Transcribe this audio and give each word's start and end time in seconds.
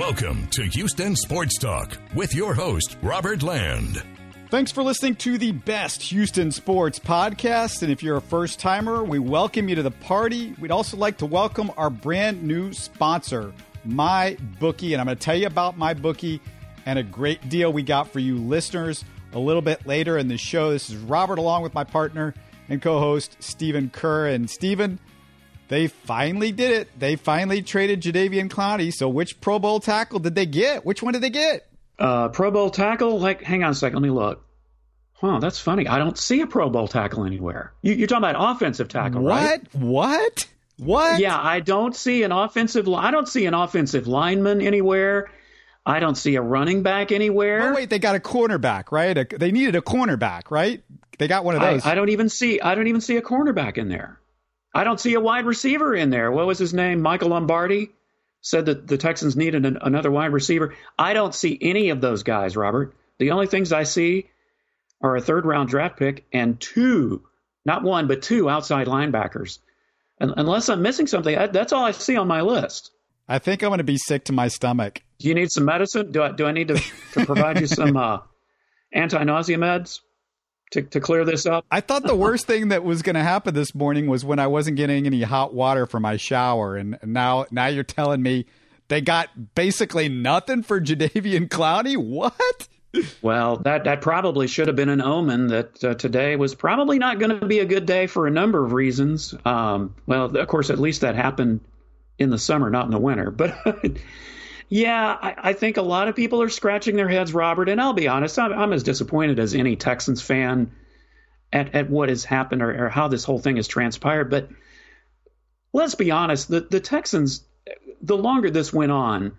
Welcome 0.00 0.46
to 0.52 0.62
Houston 0.62 1.14
Sports 1.14 1.58
Talk 1.58 1.98
with 2.14 2.34
your 2.34 2.54
host, 2.54 2.96
Robert 3.02 3.42
Land. 3.42 4.02
Thanks 4.48 4.72
for 4.72 4.82
listening 4.82 5.14
to 5.16 5.36
the 5.36 5.52
best 5.52 6.00
Houston 6.04 6.52
sports 6.52 6.98
podcast. 6.98 7.82
And 7.82 7.92
if 7.92 8.02
you're 8.02 8.16
a 8.16 8.22
first 8.22 8.58
timer, 8.58 9.04
we 9.04 9.18
welcome 9.18 9.68
you 9.68 9.74
to 9.74 9.82
the 9.82 9.90
party. 9.90 10.54
We'd 10.58 10.70
also 10.70 10.96
like 10.96 11.18
to 11.18 11.26
welcome 11.26 11.70
our 11.76 11.90
brand 11.90 12.42
new 12.42 12.72
sponsor, 12.72 13.52
My 13.84 14.38
Bookie. 14.58 14.94
And 14.94 15.02
I'm 15.02 15.06
going 15.06 15.18
to 15.18 15.22
tell 15.22 15.36
you 15.36 15.46
about 15.46 15.76
My 15.76 15.92
Bookie 15.92 16.40
and 16.86 16.98
a 16.98 17.02
great 17.02 17.50
deal 17.50 17.70
we 17.70 17.82
got 17.82 18.10
for 18.10 18.20
you 18.20 18.38
listeners 18.38 19.04
a 19.34 19.38
little 19.38 19.62
bit 19.62 19.86
later 19.86 20.16
in 20.16 20.28
the 20.28 20.38
show. 20.38 20.70
This 20.70 20.88
is 20.88 20.96
Robert 20.96 21.38
along 21.38 21.62
with 21.62 21.74
my 21.74 21.84
partner 21.84 22.32
and 22.70 22.80
co 22.80 23.00
host, 23.00 23.36
Stephen 23.40 23.90
Kerr. 23.90 24.28
And 24.28 24.48
Stephen, 24.48 24.98
they 25.70 25.86
finally 25.86 26.50
did 26.50 26.72
it. 26.72 26.98
They 26.98 27.14
finally 27.14 27.62
traded 27.62 28.02
Jadeveon 28.02 28.48
Clowney. 28.48 28.92
So 28.92 29.08
which 29.08 29.40
Pro 29.40 29.60
Bowl 29.60 29.78
tackle 29.78 30.18
did 30.18 30.34
they 30.34 30.44
get? 30.44 30.84
Which 30.84 31.00
one 31.00 31.12
did 31.12 31.22
they 31.22 31.30
get? 31.30 31.68
Uh, 31.96 32.28
Pro 32.28 32.50
Bowl 32.50 32.70
tackle? 32.70 33.20
Like, 33.20 33.40
hang 33.42 33.62
on 33.62 33.70
a 33.70 33.74
second. 33.74 33.94
Let 33.94 34.02
me 34.02 34.10
look. 34.10 34.44
Huh, 35.12 35.38
that's 35.38 35.60
funny. 35.60 35.86
I 35.86 35.98
don't 35.98 36.18
see 36.18 36.40
a 36.40 36.46
Pro 36.48 36.70
Bowl 36.70 36.88
tackle 36.88 37.24
anywhere. 37.24 37.72
You, 37.82 38.02
are 38.02 38.06
talking 38.08 38.24
about 38.28 38.56
offensive 38.56 38.88
tackle, 38.88 39.22
what? 39.22 39.30
right? 39.30 39.74
What? 39.74 40.48
What? 40.76 41.20
Yeah, 41.20 41.38
I 41.38 41.60
don't 41.60 41.94
see 41.94 42.24
an 42.24 42.32
offensive. 42.32 42.88
I 42.88 43.12
don't 43.12 43.28
see 43.28 43.46
an 43.46 43.54
offensive 43.54 44.08
lineman 44.08 44.60
anywhere. 44.60 45.30
I 45.86 46.00
don't 46.00 46.16
see 46.16 46.34
a 46.34 46.42
running 46.42 46.82
back 46.82 47.12
anywhere. 47.12 47.70
Oh, 47.70 47.74
wait, 47.76 47.90
they 47.90 48.00
got 48.00 48.16
a 48.16 48.20
cornerback, 48.20 48.90
right? 48.90 49.16
A, 49.16 49.24
they 49.38 49.52
needed 49.52 49.76
a 49.76 49.82
cornerback, 49.82 50.50
right? 50.50 50.82
They 51.18 51.28
got 51.28 51.44
one 51.44 51.54
of 51.54 51.60
those. 51.60 51.86
I, 51.86 51.92
I, 51.92 51.94
don't 51.94 52.08
even 52.08 52.28
see. 52.28 52.60
I 52.60 52.74
don't 52.74 52.88
even 52.88 53.00
see 53.00 53.16
a 53.18 53.22
cornerback 53.22 53.78
in 53.78 53.88
there. 53.88 54.18
I 54.74 54.84
don't 54.84 55.00
see 55.00 55.14
a 55.14 55.20
wide 55.20 55.46
receiver 55.46 55.94
in 55.94 56.10
there. 56.10 56.30
What 56.30 56.46
was 56.46 56.58
his 56.58 56.72
name? 56.72 57.00
Michael 57.00 57.30
Lombardi 57.30 57.90
said 58.40 58.66
that 58.66 58.86
the 58.86 58.98
Texans 58.98 59.36
needed 59.36 59.66
an, 59.66 59.78
another 59.80 60.10
wide 60.10 60.32
receiver. 60.32 60.74
I 60.98 61.12
don't 61.12 61.34
see 61.34 61.58
any 61.60 61.90
of 61.90 62.00
those 62.00 62.22
guys, 62.22 62.56
Robert. 62.56 62.94
The 63.18 63.32
only 63.32 63.46
things 63.46 63.72
I 63.72 63.82
see 63.82 64.30
are 65.02 65.16
a 65.16 65.20
third 65.20 65.44
round 65.44 65.68
draft 65.68 65.98
pick 65.98 66.24
and 66.32 66.60
two, 66.60 67.22
not 67.64 67.82
one, 67.82 68.06
but 68.06 68.22
two 68.22 68.48
outside 68.48 68.86
linebackers. 68.86 69.58
And 70.18 70.34
unless 70.36 70.68
I'm 70.68 70.82
missing 70.82 71.06
something, 71.06 71.36
I, 71.36 71.46
that's 71.48 71.72
all 71.72 71.84
I 71.84 71.92
see 71.92 72.16
on 72.16 72.28
my 72.28 72.42
list. 72.42 72.90
I 73.28 73.38
think 73.38 73.62
I'm 73.62 73.70
going 73.70 73.78
to 73.78 73.84
be 73.84 73.96
sick 73.96 74.24
to 74.24 74.32
my 74.32 74.48
stomach. 74.48 75.02
Do 75.18 75.28
you 75.28 75.34
need 75.34 75.50
some 75.50 75.64
medicine? 75.64 76.12
Do 76.12 76.22
I, 76.22 76.32
do 76.32 76.46
I 76.46 76.52
need 76.52 76.68
to, 76.68 76.82
to 77.12 77.26
provide 77.26 77.60
you 77.60 77.66
some 77.68 77.96
uh, 77.96 78.18
anti 78.92 79.22
nausea 79.24 79.56
meds? 79.56 80.00
To, 80.70 80.82
to 80.82 81.00
clear 81.00 81.24
this 81.24 81.46
up? 81.46 81.64
I 81.70 81.80
thought 81.80 82.02
the 82.02 82.14
worst 82.14 82.46
thing 82.46 82.68
that 82.68 82.84
was 82.84 83.02
going 83.02 83.14
to 83.14 83.22
happen 83.22 83.54
this 83.54 83.74
morning 83.74 84.06
was 84.06 84.24
when 84.24 84.38
I 84.38 84.46
wasn't 84.46 84.76
getting 84.76 85.06
any 85.06 85.22
hot 85.22 85.54
water 85.54 85.86
for 85.86 86.00
my 86.00 86.16
shower, 86.16 86.76
and 86.76 86.98
now 87.04 87.46
now 87.50 87.66
you're 87.66 87.84
telling 87.84 88.22
me 88.22 88.46
they 88.88 89.00
got 89.00 89.54
basically 89.54 90.08
nothing 90.08 90.62
for 90.62 90.80
Jadeveon 90.80 91.48
Clowney. 91.48 91.96
What? 91.96 92.68
Well, 93.22 93.58
that 93.58 93.84
that 93.84 94.00
probably 94.00 94.48
should 94.48 94.66
have 94.66 94.76
been 94.76 94.88
an 94.88 95.00
omen 95.00 95.46
that 95.48 95.84
uh, 95.84 95.94
today 95.94 96.34
was 96.34 96.54
probably 96.54 96.98
not 96.98 97.20
going 97.20 97.38
to 97.38 97.46
be 97.46 97.60
a 97.60 97.64
good 97.64 97.86
day 97.86 98.08
for 98.08 98.26
a 98.26 98.30
number 98.30 98.64
of 98.64 98.72
reasons. 98.72 99.34
Um, 99.44 99.94
well, 100.06 100.36
of 100.36 100.48
course, 100.48 100.70
at 100.70 100.80
least 100.80 101.02
that 101.02 101.14
happened 101.14 101.60
in 102.18 102.30
the 102.30 102.38
summer, 102.38 102.68
not 102.68 102.86
in 102.86 102.90
the 102.90 102.98
winter. 102.98 103.30
But 103.30 103.56
yeah, 104.70 105.18
I, 105.20 105.34
I, 105.36 105.52
think 105.52 105.76
a 105.76 105.82
lot 105.82 106.06
of 106.06 106.14
people 106.14 106.40
are 106.42 106.48
scratching 106.48 106.94
their 106.94 107.08
heads, 107.08 107.34
Robert. 107.34 107.68
And 107.68 107.80
I'll 107.80 107.92
be 107.92 108.06
honest, 108.06 108.38
I'm, 108.38 108.52
I'm 108.52 108.72
as 108.72 108.84
disappointed 108.84 109.40
as 109.40 109.52
any 109.52 109.74
Texans 109.74 110.22
fan 110.22 110.70
at, 111.52 111.74
at 111.74 111.90
what 111.90 112.08
has 112.08 112.24
happened 112.24 112.62
or, 112.62 112.86
or 112.86 112.88
how 112.88 113.08
this 113.08 113.24
whole 113.24 113.40
thing 113.40 113.56
has 113.56 113.66
transpired. 113.66 114.30
But 114.30 114.48
let's 115.72 115.96
be 115.96 116.12
honest, 116.12 116.48
the, 116.48 116.60
the 116.60 116.78
Texans, 116.78 117.44
the 118.00 118.16
longer 118.16 118.48
this 118.48 118.72
went 118.72 118.92
on, 118.92 119.38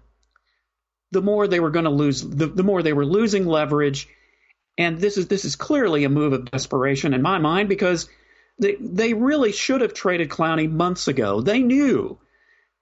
the 1.11 1.21
more 1.21 1.47
they 1.47 1.61
were 1.61 1.71
going 1.71 1.85
to 1.85 1.91
lose, 1.91 2.21
the, 2.21 2.47
the 2.47 2.63
more 2.63 2.83
they 2.83 2.93
were 2.93 3.05
losing 3.05 3.45
leverage. 3.45 4.09
And 4.77 4.99
this 4.99 5.17
is 5.17 5.27
this 5.27 5.45
is 5.45 5.55
clearly 5.55 6.03
a 6.03 6.09
move 6.09 6.33
of 6.33 6.51
desperation 6.51 7.13
in 7.13 7.21
my 7.21 7.37
mind 7.37 7.69
because 7.69 8.09
they 8.59 8.75
they 8.79 9.13
really 9.13 9.51
should 9.51 9.81
have 9.81 9.93
traded 9.93 10.29
Clowney 10.29 10.69
months 10.69 11.07
ago. 11.07 11.41
They 11.41 11.59
knew, 11.59 12.19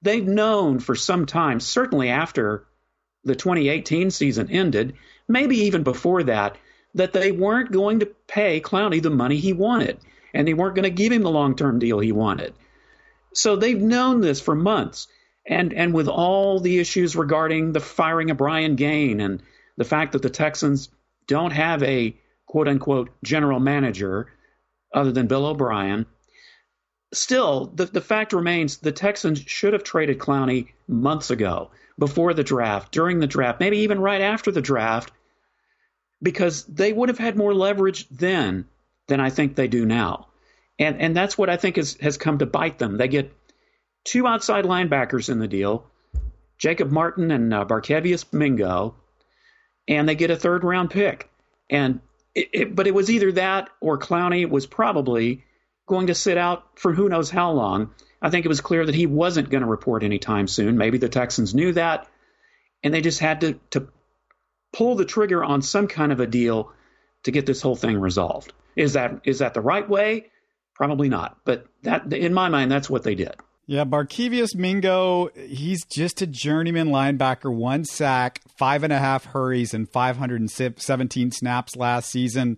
they've 0.02 0.28
known 0.28 0.80
for 0.80 0.96
some 0.96 1.26
time, 1.26 1.60
certainly 1.60 2.10
after 2.10 2.66
the 3.24 3.36
2018 3.36 4.12
season 4.12 4.50
ended, 4.50 4.96
maybe 5.28 5.58
even 5.58 5.84
before 5.84 6.24
that, 6.24 6.58
that 6.96 7.14
they 7.14 7.32
weren't 7.32 7.72
going 7.72 8.00
to 8.00 8.06
pay 8.28 8.62
Clowney 8.62 9.02
the 9.02 9.10
money 9.10 9.38
he 9.38 9.54
wanted, 9.54 10.00
and 10.34 10.48
they 10.48 10.54
weren't 10.54 10.76
going 10.76 10.84
to 10.84 10.90
give 10.90 11.12
him 11.12 11.22
the 11.22 11.30
long 11.30 11.56
term 11.56 11.80
deal 11.80 12.00
he 12.00 12.12
wanted. 12.12 12.54
So 13.34 13.56
they've 13.56 13.80
known 13.80 14.22
this 14.22 14.42
for 14.42 14.56
months. 14.56 15.08
And, 15.46 15.74
and 15.74 15.94
with 15.94 16.08
all 16.08 16.60
the 16.60 16.80
issues 16.80 17.16
regarding 17.16 17.72
the 17.72 17.80
firing 17.80 18.30
of 18.30 18.38
Brian 18.38 18.76
Gaine 18.76 19.20
and 19.20 19.42
the 19.78 19.86
fact 19.86 20.12
that 20.12 20.22
the 20.22 20.30
Texans 20.30 20.90
don't 21.28 21.52
have 21.52 21.82
a 21.84 22.16
quote 22.46 22.68
unquote 22.68 23.10
general 23.24 23.60
manager 23.60 24.28
other 24.94 25.12
than 25.12 25.28
Bill 25.28 25.46
O'Brien, 25.46 26.06
still, 27.14 27.72
the, 27.74 27.86
the 27.86 28.02
fact 28.02 28.34
remains 28.34 28.78
the 28.78 28.92
Texans 28.92 29.40
should 29.40 29.74
have 29.74 29.84
traded 29.84 30.20
Clowney 30.20 30.68
months 30.88 31.30
ago, 31.30 31.72
before 32.00 32.34
the 32.34 32.44
draft, 32.44 32.92
during 32.92 33.20
the 33.20 33.28
draft, 33.28 33.60
maybe 33.60 33.80
even 33.80 34.00
right 34.00 34.22
after 34.22 34.52
the 34.52 34.62
draft, 34.62 35.12
because 36.24 36.64
they 36.64 36.94
would 36.94 37.10
have 37.10 37.18
had 37.18 37.36
more 37.36 37.54
leverage 37.54 38.08
then 38.10 38.66
than 39.08 39.20
I 39.20 39.30
think 39.30 39.56
they 39.56 39.68
do 39.68 39.86
now. 39.86 40.28
And 40.80 41.02
and 41.02 41.16
that's 41.16 41.38
what 41.38 41.50
I 41.50 41.58
think 41.58 41.78
is, 41.78 41.98
has 41.98 42.18
come 42.18 42.38
to 42.38 42.46
bite 42.46 42.80
them. 42.80 42.98
They 42.98 43.10
get 43.10 43.34
two 44.06 44.26
outside 44.26 44.64
linebackers 44.64 45.30
in 45.30 45.40
the 45.40 45.48
deal, 45.48 45.86
Jacob 46.58 46.90
Martin 46.90 47.32
and 47.32 47.54
uh, 47.54 47.66
Barkevious 47.66 48.32
Mingo, 48.32 48.96
and 49.88 50.08
they 50.08 50.16
get 50.16 50.32
a 50.32 50.38
third 50.38 50.64
round 50.64 50.90
pick. 50.90 51.30
And 51.70 52.00
it, 52.34 52.50
it, 52.54 52.76
but 52.76 52.88
it 52.88 52.94
was 52.94 53.12
either 53.12 53.34
that 53.34 53.70
or 53.82 54.00
Clowney 54.00 54.50
was 54.50 54.66
probably 54.66 55.44
going 55.90 56.08
to 56.08 56.16
sit 56.16 56.38
out 56.38 56.80
for 56.80 56.94
who 56.94 57.10
knows 57.10 57.30
how 57.30 57.52
long. 57.52 57.90
I 58.22 58.30
think 58.30 58.46
it 58.46 58.50
was 58.50 58.62
clear 58.62 58.86
that 58.86 58.96
he 58.96 59.08
wasn't 59.08 59.50
going 59.50 59.64
to 59.64 59.68
report 59.70 60.04
anytime 60.04 60.48
soon. 60.48 60.78
Maybe 60.78 60.98
the 60.98 61.10
Texans 61.10 61.56
knew 61.56 61.74
that, 61.74 62.08
and 62.84 62.94
they 62.94 63.02
just 63.02 63.20
had 63.20 63.42
to, 63.42 63.60
to 63.72 63.90
pull 64.72 64.96
the 64.96 65.06
trigger 65.06 65.44
on 65.44 65.62
some 65.62 65.88
kind 65.88 66.12
of 66.12 66.20
a 66.20 66.28
deal 66.28 66.72
to 67.24 67.32
get 67.32 67.46
this 67.46 67.62
whole 67.62 67.76
thing 67.76 67.98
resolved. 67.98 68.54
Is 68.76 68.94
that 68.94 69.22
is 69.26 69.40
that 69.40 69.54
the 69.54 69.62
right 69.62 69.88
way? 69.88 70.28
Probably 70.76 71.10
not. 71.10 71.38
But 71.44 71.66
that 71.84 72.14
in 72.14 72.34
my 72.34 72.50
mind, 72.50 72.72
that's 72.72 72.90
what 72.90 73.04
they 73.04 73.16
did. 73.16 73.36
Yeah, 73.66 73.86
Barkevious 73.86 74.56
Mingo, 74.56 75.30
he's 75.36 75.86
just 75.86 76.24
a 76.24 76.28
journeyman 76.28 76.88
linebacker, 76.88 77.54
one 77.54 77.86
sack, 77.86 78.42
five 78.58 78.84
and 78.84 78.92
a 78.92 78.98
half 78.98 79.26
hurries, 79.26 79.76
and 79.76 79.88
517 79.88 81.32
snaps 81.32 81.76
last 81.76 82.10
season. 82.10 82.58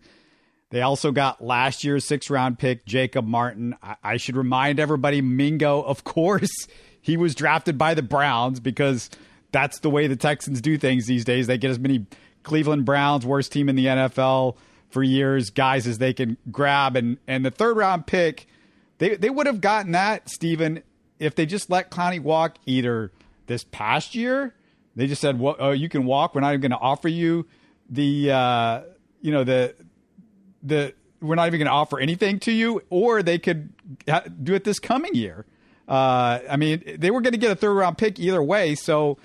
They 0.72 0.82
also 0.82 1.12
got 1.12 1.44
last 1.44 1.84
year's 1.84 2.06
six 2.06 2.30
round 2.30 2.58
pick, 2.58 2.86
Jacob 2.86 3.28
Martin. 3.28 3.76
I, 3.84 3.96
I 4.04 4.18
should 4.18 4.38
remind 4.38 4.80
everybody 4.80 5.22
Mingo, 5.22 5.82
of 5.82 6.04
course, 6.06 6.68
he 7.00 7.18
was 7.18 7.36
drafted 7.36 7.78
by 7.78 7.94
the 7.94 8.02
Browns 8.02 8.60
because 8.60 9.10
that's 9.52 9.80
the 9.80 9.90
way 9.90 10.08
the 10.08 10.16
Texans 10.16 10.62
do 10.62 10.78
things 10.78 11.06
these 11.06 11.26
days. 11.26 11.48
They 11.48 11.58
get 11.58 11.72
as 11.72 11.80
many 11.80 12.06
Cleveland 12.44 12.86
Browns, 12.86 13.26
worst 13.26 13.52
team 13.52 13.70
in 13.70 13.76
the 13.76 13.86
NFL 13.86 14.56
for 14.90 15.04
years, 15.04 15.50
guys 15.50 15.88
as 15.88 15.98
they 15.98 16.14
can 16.14 16.38
grab. 16.52 16.96
And, 16.96 17.18
and 17.28 17.46
the 17.46 17.52
third 17.52 17.76
round 17.76 18.08
pick, 18.08 18.48
they, 18.98 19.16
they 19.16 19.30
would 19.30 19.48
have 19.48 19.62
gotten 19.62 19.92
that, 19.92 20.30
Stephen, 20.30 20.84
if 21.20 21.36
they 21.36 21.46
just 21.46 21.70
let 21.70 21.92
Clowney 21.92 22.22
walk 22.22 22.58
either 22.66 23.12
this 23.48 23.66
past 23.66 24.16
year. 24.16 24.56
They 24.96 25.08
just 25.08 25.22
said, 25.22 25.40
well, 25.40 25.56
oh, 25.60 25.72
you 25.72 25.90
can 25.90 26.06
walk. 26.06 26.34
We're 26.34 26.42
not 26.42 26.50
even 26.50 26.62
going 26.62 26.72
to 26.72 26.78
offer 26.78 27.08
you 27.08 27.48
the, 27.90 28.32
uh, 28.32 28.82
you 29.22 29.32
know, 29.32 29.44
the, 29.44 29.76
the 30.64 30.94
we're 31.22 31.36
not 31.36 31.48
even 31.48 31.60
going 31.60 31.68
to 31.68 31.72
offer 31.72 32.00
anything 32.00 32.40
to 32.40 32.52
you, 32.52 32.82
or 32.90 33.22
they 33.22 33.38
could 33.38 33.72
ha- 34.10 34.24
do 34.42 34.54
it 34.56 34.64
this 34.64 34.80
coming 34.80 35.14
year. 35.14 35.46
Uh, 35.88 36.40
I 36.50 36.58
mean, 36.58 36.84
they 36.98 37.12
were 37.12 37.22
going 37.22 37.34
to 37.34 37.40
get 37.40 37.52
a 37.52 37.56
third 37.56 37.74
round 37.74 37.98
pick 37.98 38.20
either 38.20 38.42
way. 38.42 38.76
So 38.76 39.18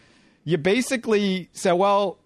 you 0.44 0.58
basically 0.58 1.48
said, 1.52 1.72
well, 1.72 2.18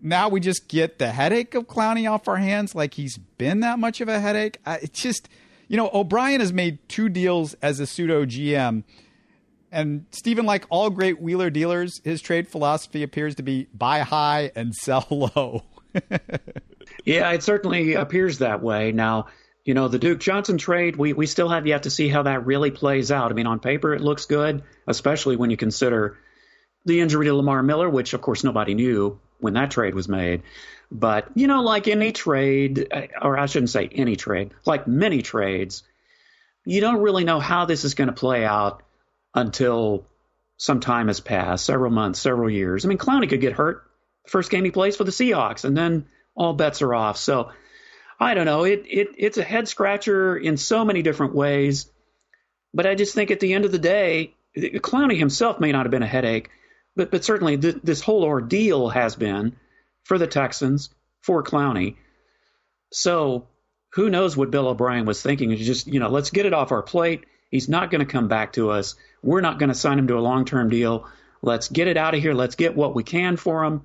now 0.00 0.28
we 0.28 0.40
just 0.40 0.68
get 0.68 0.98
the 0.98 1.10
headache 1.10 1.54
of 1.54 1.66
Clowney 1.66 2.10
off 2.10 2.28
our 2.28 2.36
hands, 2.36 2.74
like 2.74 2.94
he's 2.94 3.16
been 3.38 3.60
that 3.60 3.78
much 3.78 4.00
of 4.00 4.08
a 4.08 4.20
headache. 4.20 4.58
I, 4.66 4.76
it's 4.76 5.00
just, 5.00 5.28
you 5.68 5.76
know, 5.76 5.90
O'Brien 5.92 6.40
has 6.40 6.52
made 6.52 6.86
two 6.88 7.08
deals 7.08 7.54
as 7.62 7.80
a 7.80 7.86
pseudo 7.86 8.24
GM. 8.26 8.84
And 9.72 10.06
Stephen, 10.10 10.46
like 10.46 10.66
all 10.70 10.90
great 10.90 11.20
wheeler 11.20 11.50
dealers, 11.50 12.00
his 12.04 12.20
trade 12.20 12.48
philosophy 12.48 13.02
appears 13.02 13.34
to 13.36 13.42
be 13.42 13.66
buy 13.74 14.00
high 14.00 14.52
and 14.54 14.74
sell 14.74 15.06
low. 15.10 15.64
Yeah, 17.04 17.30
it 17.32 17.42
certainly 17.42 17.94
appears 17.94 18.38
that 18.38 18.62
way. 18.62 18.92
Now, 18.92 19.26
you 19.64 19.74
know, 19.74 19.88
the 19.88 19.98
Duke 19.98 20.20
Johnson 20.20 20.58
trade, 20.58 20.96
we, 20.96 21.12
we 21.12 21.26
still 21.26 21.48
have 21.48 21.66
yet 21.66 21.84
to 21.84 21.90
see 21.90 22.08
how 22.08 22.22
that 22.24 22.46
really 22.46 22.70
plays 22.70 23.10
out. 23.10 23.30
I 23.30 23.34
mean, 23.34 23.46
on 23.46 23.60
paper, 23.60 23.94
it 23.94 24.00
looks 24.00 24.26
good, 24.26 24.62
especially 24.86 25.36
when 25.36 25.50
you 25.50 25.56
consider 25.56 26.18
the 26.84 27.00
injury 27.00 27.26
to 27.26 27.34
Lamar 27.34 27.62
Miller, 27.62 27.88
which, 27.88 28.12
of 28.12 28.20
course, 28.20 28.44
nobody 28.44 28.74
knew 28.74 29.18
when 29.38 29.54
that 29.54 29.70
trade 29.70 29.94
was 29.94 30.08
made. 30.08 30.42
But, 30.90 31.28
you 31.34 31.46
know, 31.46 31.62
like 31.62 31.88
any 31.88 32.12
trade, 32.12 32.88
uh, 32.90 33.06
or 33.22 33.38
I 33.38 33.46
shouldn't 33.46 33.70
say 33.70 33.88
any 33.90 34.16
trade, 34.16 34.52
like 34.66 34.86
many 34.86 35.22
trades, 35.22 35.82
you 36.66 36.80
don't 36.80 37.00
really 37.00 37.24
know 37.24 37.40
how 37.40 37.64
this 37.64 37.84
is 37.84 37.94
going 37.94 38.08
to 38.08 38.14
play 38.14 38.44
out 38.44 38.82
until 39.34 40.06
some 40.56 40.80
time 40.80 41.08
has 41.08 41.20
passed, 41.20 41.64
several 41.64 41.90
months, 41.90 42.20
several 42.20 42.50
years. 42.50 42.84
I 42.84 42.88
mean, 42.88 42.98
Clowney 42.98 43.28
could 43.28 43.40
get 43.40 43.54
hurt 43.54 43.82
the 44.24 44.30
first 44.30 44.50
game 44.50 44.64
he 44.64 44.70
plays 44.70 44.96
for 44.96 45.04
the 45.04 45.10
Seahawks, 45.10 45.64
and 45.64 45.76
then 45.76 46.06
all 46.36 46.54
bets 46.54 46.82
are 46.82 46.94
off. 46.94 47.16
So 47.16 47.50
I 48.18 48.34
don't 48.34 48.46
know. 48.46 48.64
It 48.64 48.84
it 48.88 49.08
it's 49.16 49.38
a 49.38 49.42
head 49.42 49.68
scratcher 49.68 50.36
in 50.36 50.56
so 50.56 50.84
many 50.84 51.02
different 51.02 51.34
ways. 51.34 51.90
But 52.72 52.86
I 52.86 52.94
just 52.94 53.14
think 53.14 53.30
at 53.30 53.40
the 53.40 53.54
end 53.54 53.64
of 53.64 53.72
the 53.72 53.78
day, 53.78 54.34
Clowney 54.56 55.18
himself 55.18 55.60
may 55.60 55.72
not 55.72 55.86
have 55.86 55.90
been 55.90 56.02
a 56.02 56.08
headache, 56.08 56.50
but 56.96 57.10
but 57.10 57.24
certainly 57.24 57.56
th- 57.56 57.82
this 57.82 58.00
whole 58.00 58.24
ordeal 58.24 58.88
has 58.88 59.16
been 59.16 59.56
for 60.04 60.18
the 60.18 60.26
Texans 60.26 60.90
for 61.22 61.42
Clowney. 61.42 61.96
So 62.92 63.48
who 63.92 64.10
knows 64.10 64.36
what 64.36 64.50
Bill 64.50 64.68
O'Brien 64.68 65.06
was 65.06 65.22
thinking? 65.22 65.50
It's 65.50 65.64
just 65.64 65.86
you 65.86 66.00
know 66.00 66.08
let's 66.08 66.30
get 66.30 66.46
it 66.46 66.54
off 66.54 66.72
our 66.72 66.82
plate. 66.82 67.24
He's 67.50 67.68
not 67.68 67.90
going 67.90 68.04
to 68.04 68.12
come 68.12 68.26
back 68.26 68.54
to 68.54 68.70
us. 68.70 68.96
We're 69.22 69.40
not 69.40 69.58
going 69.58 69.68
to 69.68 69.74
sign 69.76 69.98
him 69.98 70.08
to 70.08 70.18
a 70.18 70.20
long 70.20 70.44
term 70.44 70.68
deal. 70.68 71.06
Let's 71.42 71.68
get 71.68 71.88
it 71.88 71.96
out 71.96 72.14
of 72.14 72.20
here. 72.20 72.34
Let's 72.34 72.56
get 72.56 72.74
what 72.74 72.94
we 72.94 73.02
can 73.02 73.36
for 73.36 73.64
him 73.64 73.84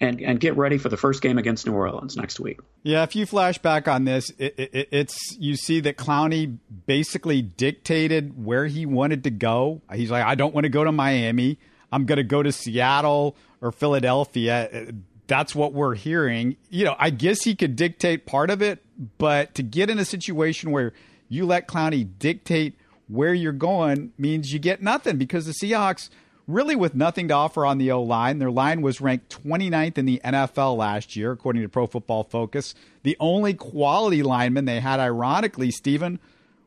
and 0.00 0.20
and 0.20 0.38
get 0.38 0.56
ready 0.56 0.78
for 0.78 0.88
the 0.88 0.96
first 0.96 1.22
game 1.22 1.38
against 1.38 1.66
New 1.66 1.74
Orleans 1.74 2.16
next 2.16 2.38
week. 2.38 2.60
Yeah, 2.82 3.02
if 3.02 3.16
you 3.16 3.26
flash 3.26 3.58
back 3.58 3.88
on 3.88 4.04
this, 4.04 4.30
it, 4.38 4.54
it, 4.56 4.88
it's 4.92 5.36
you 5.38 5.56
see 5.56 5.80
that 5.80 5.96
Clowney 5.96 6.58
basically 6.86 7.42
dictated 7.42 8.44
where 8.44 8.66
he 8.66 8.86
wanted 8.86 9.24
to 9.24 9.30
go. 9.30 9.82
He's 9.92 10.10
like, 10.10 10.24
I 10.24 10.34
don't 10.34 10.54
want 10.54 10.64
to 10.64 10.70
go 10.70 10.84
to 10.84 10.92
Miami. 10.92 11.58
I'm 11.90 12.04
going 12.04 12.18
to 12.18 12.24
go 12.24 12.42
to 12.42 12.52
Seattle 12.52 13.36
or 13.60 13.72
Philadelphia. 13.72 14.68
Uh, 14.72 14.92
that's 15.26 15.54
what 15.54 15.72
we're 15.72 15.94
hearing. 15.94 16.56
You 16.70 16.84
know, 16.84 16.96
I 16.98 17.10
guess 17.10 17.42
he 17.42 17.54
could 17.54 17.76
dictate 17.76 18.24
part 18.24 18.50
of 18.50 18.62
it, 18.62 18.82
but 19.18 19.54
to 19.56 19.62
get 19.62 19.90
in 19.90 19.98
a 19.98 20.04
situation 20.04 20.70
where 20.70 20.92
you 21.28 21.44
let 21.44 21.66
Clowney 21.66 22.08
dictate 22.18 22.74
where 23.08 23.34
you're 23.34 23.52
going 23.52 24.12
means 24.16 24.52
you 24.52 24.58
get 24.58 24.82
nothing 24.82 25.16
because 25.16 25.46
the 25.46 25.52
Seahawks– 25.52 26.08
really 26.48 26.74
with 26.74 26.94
nothing 26.94 27.28
to 27.28 27.34
offer 27.34 27.64
on 27.64 27.78
the 27.78 27.92
O 27.92 28.02
line. 28.02 28.38
Their 28.38 28.50
line 28.50 28.82
was 28.82 29.00
ranked 29.00 29.28
29th 29.44 29.98
in 29.98 30.06
the 30.06 30.20
NFL 30.24 30.76
last 30.76 31.14
year, 31.14 31.30
according 31.30 31.62
to 31.62 31.68
Pro 31.68 31.86
Football 31.86 32.24
Focus. 32.24 32.74
The 33.04 33.16
only 33.20 33.54
quality 33.54 34.24
lineman 34.24 34.64
they 34.64 34.80
had, 34.80 34.98
ironically, 34.98 35.70
Stephen, 35.70 36.18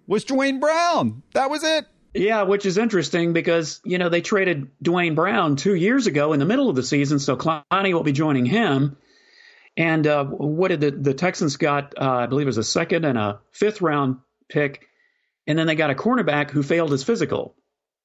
was 0.08 0.24
Dwayne 0.24 0.62
Brown. 0.62 1.24
That 1.34 1.50
was 1.50 1.64
it. 1.64 1.88
Yeah, 2.14 2.44
which 2.44 2.66
is 2.66 2.78
interesting 2.78 3.34
because, 3.34 3.82
you 3.84 3.98
know, 3.98 4.10
they 4.10 4.22
traded 4.22 4.70
Dwayne 4.84 5.16
Brown 5.16 5.56
two 5.56 5.74
years 5.74 6.08
ago 6.08 6.34
in 6.34 6.40
the 6.40 6.46
middle 6.46 6.70
of 6.70 6.76
the 6.76 6.84
season, 6.84 7.20
so 7.20 7.36
Clowney 7.38 7.94
will 7.94 8.04
be 8.04 8.12
joining 8.12 8.46
him. 8.46 8.98
And 9.78 10.06
uh, 10.06 10.26
what 10.26 10.68
did 10.68 10.82
the, 10.82 10.92
the 10.92 11.14
Texans 11.14 11.56
got? 11.56 11.94
Uh, 11.98 12.12
I 12.12 12.26
believe 12.28 12.46
it 12.46 12.50
was 12.50 12.58
a 12.58 12.64
second 12.64 13.06
and 13.06 13.18
a 13.18 13.40
fifth 13.54 13.82
round 13.82 14.18
pick. 14.50 14.88
And 15.48 15.58
then 15.58 15.68
they 15.68 15.76
got 15.76 15.90
a 15.90 15.96
cornerback 15.96 16.52
who 16.52 16.62
failed 16.62 16.92
his 16.92 17.04
physical. 17.04 17.56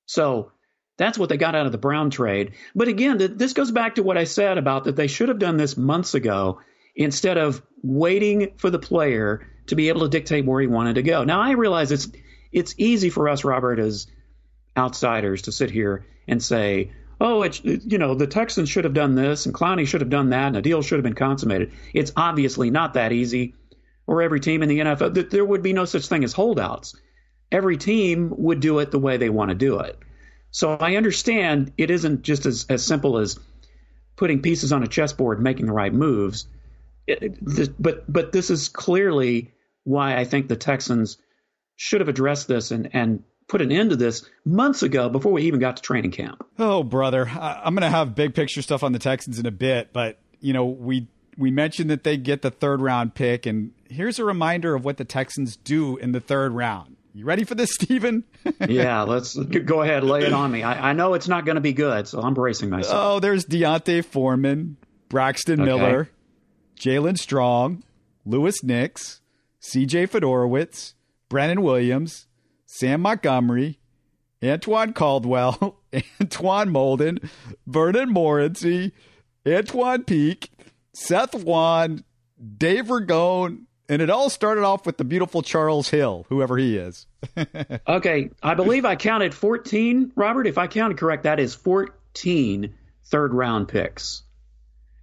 So 0.06 0.52
that's 0.96 1.19
what 1.19 1.28
they 1.28 1.37
got 1.37 1.54
out 1.54 1.66
of 1.66 1.72
the 1.72 1.78
Brown 1.78 2.10
trade. 2.10 2.52
But 2.75 2.88
again, 2.88 3.19
this 3.37 3.52
goes 3.52 3.70
back 3.70 3.96
to 3.96 4.02
what 4.02 4.16
I 4.16 4.25
said 4.25 4.58
about 4.58 4.84
that 4.84 4.96
they 4.96 5.08
should 5.08 5.28
have 5.28 5.38
done 5.38 5.56
this 5.56 5.76
months 5.76 6.14
ago 6.14 6.60
instead 6.94 7.37
of 7.37 7.62
waiting 7.82 8.52
for 8.56 8.70
the 8.70 8.78
player 8.78 9.46
to 9.66 9.75
be 9.75 9.88
able 9.88 10.00
to 10.02 10.08
dictate 10.08 10.46
where 10.46 10.60
he 10.60 10.66
wanted 10.66 10.94
to 10.94 11.02
go. 11.02 11.25
Now 11.25 11.40
I 11.40 11.52
realize 11.52 11.93
it's 11.93 12.08
it's 12.52 12.75
easy 12.78 13.10
for 13.10 13.28
us, 13.28 13.44
Robert, 13.44 13.78
as 13.78 14.06
outsiders, 14.76 15.43
to 15.43 15.52
sit 15.52 15.70
here 15.70 16.06
and 16.26 16.43
say, 16.43 16.93
"Oh, 17.20 17.43
it's 17.43 17.60
you 17.62 17.98
know 17.98 18.14
the 18.14 18.26
Texans 18.26 18.70
should 18.70 18.84
have 18.84 18.94
done 18.94 19.14
this 19.14 19.44
and 19.44 19.54
Clowney 19.54 19.87
should 19.87 20.00
have 20.00 20.10
done 20.10 20.31
that 20.31 20.48
and 20.48 20.56
a 20.56 20.62
deal 20.62 20.81
should 20.81 20.98
have 20.98 21.04
been 21.04 21.14
consummated." 21.14 21.72
It's 21.93 22.12
obviously 22.16 22.70
not 22.70 22.94
that 22.94 23.12
easy. 23.12 23.54
Or 24.08 24.22
every 24.22 24.38
team 24.38 24.62
in 24.62 24.69
the 24.69 24.78
NFL, 24.78 25.31
there 25.31 25.44
would 25.44 25.64
be 25.64 25.72
no 25.72 25.84
such 25.84 26.06
thing 26.06 26.22
as 26.22 26.32
holdouts. 26.32 26.94
Every 27.50 27.76
team 27.76 28.32
would 28.37 28.60
do 28.60 28.78
it 28.78 28.93
the 28.93 29.00
way 29.00 29.16
they 29.16 29.31
want 29.31 29.48
to 29.48 29.56
do 29.56 29.81
it. 29.81 29.98
So 30.56 30.70
I 30.70 30.97
understand 30.97 31.75
it 31.76 31.91
isn't 31.91 32.23
just 32.23 32.47
as, 32.47 32.64
as 32.70 32.82
simple 32.82 33.19
as 33.19 33.38
putting 34.17 34.41
pieces 34.41 34.73
on 34.73 34.82
a 34.82 34.87
chessboard, 34.87 35.37
and 35.37 35.44
making 35.44 35.67
the 35.67 35.73
right 35.75 35.93
moves. 35.93 36.49
It, 37.06 37.37
this, 37.44 37.69
but 37.69 38.11
but 38.11 38.32
this 38.32 38.49
is 38.49 38.70
clearly 38.70 39.53
why 39.85 40.17
I 40.17 40.25
think 40.25 40.49
the 40.49 40.56
Texans 40.56 41.19
should 41.76 42.00
have 42.00 42.08
addressed 42.08 42.49
this 42.49 42.70
and 42.70 42.88
and 42.94 43.23
put 43.49 43.61
an 43.61 43.70
end 43.70 43.91
to 43.91 43.97
this 43.97 44.25
months 44.47 44.82
ago 44.82 45.11
before 45.11 45.31
we 45.31 45.43
even 45.43 45.61
got 45.61 45.76
to 45.76 45.82
training 45.82 46.12
camp. 46.12 46.43
Oh, 46.58 46.82
brother, 46.82 47.29
I'm 47.29 47.75
going 47.75 47.82
to 47.82 47.94
have 47.94 48.14
big 48.14 48.35
picture 48.35 48.62
stuff 48.62 48.82
on 48.82 48.93
the 48.93 48.99
Texans 48.99 49.38
in 49.38 49.44
a 49.44 49.50
bit, 49.50 49.93
but 49.93 50.19
you 50.41 50.55
know 50.55 50.64
we 50.64 51.06
we 51.37 51.50
mentioned 51.50 51.91
that 51.91 52.03
they 52.03 52.17
get 52.17 52.41
the 52.41 52.50
third 52.50 52.81
round 52.81 53.14
pick, 53.14 53.44
and 53.44 53.73
here's 53.91 54.19
a 54.19 54.25
reminder 54.25 54.75
of 54.75 54.87
what 54.87 54.97
the 54.97 55.05
Texans 55.05 55.56
do 55.56 55.99
in 55.99 56.12
the 56.12 56.20
third 56.20 56.53
round. 56.53 56.97
You 57.17 57.25
ready 57.25 57.45
for 57.45 57.55
this, 57.55 57.71
Stephen? 57.81 58.25
yeah, 58.69 59.01
let's 59.03 59.37
go 59.37 59.81
ahead, 59.81 60.05
lay 60.05 60.25
it 60.25 60.35
on 60.35 60.53
me. 60.53 60.63
I, 60.63 60.91
I 60.91 60.93
know 60.93 61.15
it's 61.15 61.29
not 61.29 61.47
going 61.47 61.55
to 61.55 61.63
be 61.63 61.73
good, 61.73 62.07
so 62.07 62.21
I'm 62.21 62.35
bracing 62.35 62.69
myself. 62.69 62.95
Oh, 62.95 63.21
there's 63.21 63.47
D'Onta 63.47 64.05
Foreman, 64.05 64.77
Braxton 65.09 65.63
okay. 65.63 65.65
Miller, 65.65 66.11
Jalen 66.79 67.17
Strong, 67.17 67.85
Louis 68.27 68.63
Nix, 68.63 69.23
C.J. 69.61 70.09
Fiedorowicz, 70.09 70.93
Brennan 71.31 71.63
Williams, 71.63 72.27
Sam 72.67 73.01
Montgomery, 73.01 73.81
Antoine 74.45 74.93
Caldwell, 74.93 75.81
Antwan 75.95 76.69
Molden, 76.69 77.31
Vernon 77.67 78.11
Morency, 78.11 78.93
Antwan 79.47 80.07
Peek, 80.07 80.51
Seth 80.93 81.35
Wand, 81.35 82.05
Dave 82.59 82.89
Ragone, 82.89 83.66
and 83.88 84.03
it 84.03 84.11
all 84.11 84.31
started 84.31 84.65
off 84.65 84.87
with 84.87 84.97
the 84.97 85.05
beautiful 85.05 85.43
Charles 85.43 85.88
Hill, 85.88 86.27
whoever 86.29 86.56
he 86.56 86.77
is. 86.77 87.06
okay, 87.88 88.31
I 88.43 88.55
believe 88.55 88.85
I 88.85 88.97
counted 88.97 89.35
14, 89.35 90.12
Robert. 90.15 90.47
If 90.47 90.59
I 90.59 90.67
counted 90.67 90.99
correct, 90.99 91.25
that 91.25 91.41
is 91.41 91.55
14 91.55 92.75
third 93.05 93.35
round 93.35 93.69
picks. 93.69 94.23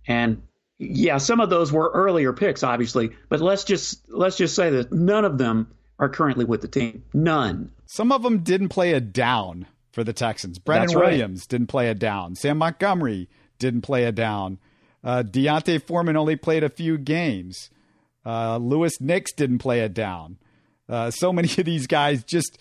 And 0.07 0.43
yeah, 0.77 1.17
some 1.17 1.39
of 1.39 1.49
those 1.49 1.71
were 1.71 1.89
earlier 1.93 2.33
picks, 2.33 2.63
obviously, 2.63 3.11
but 3.29 3.39
let's 3.39 3.63
just 3.63 4.09
let's 4.09 4.37
just 4.37 4.55
say 4.55 4.69
that 4.71 4.91
none 4.91 5.25
of 5.25 5.37
them 5.37 5.73
are 5.99 6.09
currently 6.09 6.45
with 6.45 6.61
the 6.61 6.67
team. 6.67 7.03
None. 7.13 7.71
Some 7.85 8.11
of 8.11 8.23
them 8.23 8.39
didn't 8.39 8.69
play 8.69 8.93
a 8.93 8.99
down 8.99 9.67
for 9.91 10.03
the 10.03 10.13
Texans. 10.13 10.59
Brennan 10.59 10.97
Williams 10.97 11.45
didn't 11.47 11.67
play 11.67 11.89
a 11.89 11.93
down. 11.93 12.35
Sam 12.35 12.57
Montgomery 12.57 13.29
didn't 13.59 13.81
play 13.81 14.05
a 14.05 14.11
down. 14.11 14.57
Uh, 15.03 15.21
D'Onta 15.21 15.81
Foreman 15.81 16.17
only 16.17 16.35
played 16.35 16.63
a 16.63 16.69
few 16.69 16.97
games. 16.97 17.69
Uh, 18.25 18.57
Louis 18.57 18.99
Nix 19.01 19.33
didn't 19.33 19.59
play 19.59 19.81
it 19.81 19.93
down. 19.93 20.37
Uh, 20.87 21.11
so 21.11 21.33
many 21.33 21.49
of 21.57 21.65
these 21.65 21.87
guys 21.87 22.23
just 22.23 22.57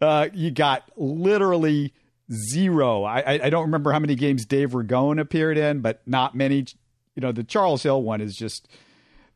uh, 0.00 0.28
you 0.32 0.50
got 0.50 0.84
literally 0.96 1.92
zero. 2.32 3.04
I, 3.04 3.44
I 3.44 3.50
don't 3.50 3.64
remember 3.64 3.92
how 3.92 3.98
many 3.98 4.14
games 4.14 4.46
Dave 4.46 4.70
Ragone 4.70 5.20
appeared 5.20 5.58
in, 5.58 5.80
but 5.80 6.02
not 6.06 6.34
many. 6.34 6.66
You 7.14 7.20
know, 7.20 7.32
the 7.32 7.44
Charles 7.44 7.82
Hill 7.82 8.02
one 8.02 8.20
is 8.20 8.34
just 8.34 8.68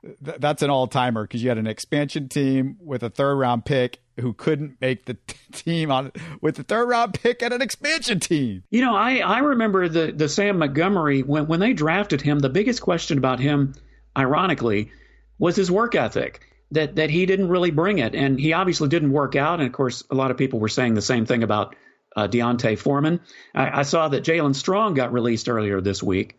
th- 0.03 0.38
that's 0.38 0.62
an 0.62 0.71
all 0.71 0.87
timer 0.87 1.25
because 1.25 1.43
you 1.43 1.49
had 1.49 1.59
an 1.59 1.67
expansion 1.67 2.29
team 2.29 2.76
with 2.81 3.03
a 3.03 3.11
third 3.11 3.35
round 3.37 3.64
pick 3.64 4.00
who 4.19 4.33
couldn't 4.33 4.81
make 4.81 5.05
the 5.05 5.14
t- 5.14 5.37
team 5.53 5.91
on 5.91 6.11
with 6.41 6.57
the 6.57 6.64
third 6.64 6.88
round 6.88 7.14
pick 7.14 7.43
and 7.43 7.53
an 7.53 7.62
expansion 7.62 8.19
team. 8.19 8.64
You 8.71 8.81
know, 8.81 8.97
I 8.97 9.19
I 9.19 9.38
remember 9.41 9.88
the 9.88 10.12
the 10.12 10.29
Sam 10.29 10.59
Montgomery 10.59 11.23
when 11.23 11.47
when 11.47 11.61
they 11.61 11.73
drafted 11.73 12.21
him. 12.21 12.38
The 12.38 12.49
biggest 12.49 12.81
question 12.81 13.19
about 13.19 13.38
him, 13.41 13.75
ironically 14.17 14.91
was 15.38 15.57
his 15.57 15.71
work 15.71 15.95
ethic 15.95 16.40
that 16.71 16.97
that 16.97 17.11
he 17.11 17.26
didn't 17.26 17.49
really 17.49 17.71
bring 17.71 17.99
it, 17.99 18.14
and 18.14 18.38
he 18.38 18.52
obviously 18.52 18.88
didn't 18.88 19.12
work 19.12 19.37
out. 19.37 19.61
And 19.61 19.66
of 19.66 19.73
course, 19.73 20.04
a 20.11 20.14
lot 20.14 20.30
of 20.30 20.37
people 20.37 20.61
were 20.61 20.68
saying 20.68 20.95
the 20.95 21.02
same 21.02 21.26
thing 21.26 21.42
about 21.42 21.76
uh, 22.16 22.26
D'Onta 22.26 22.76
Foreman. 22.76 23.21
I, 23.54 23.80
I 23.80 23.83
saw 23.83 24.09
that 24.09 24.25
Jalen 24.25 24.54
Strong 24.54 24.95
got 24.95 25.12
released 25.12 25.49
earlier 25.49 25.80
this 25.80 26.02
week, 26.02 26.37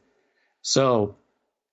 so 0.61 1.15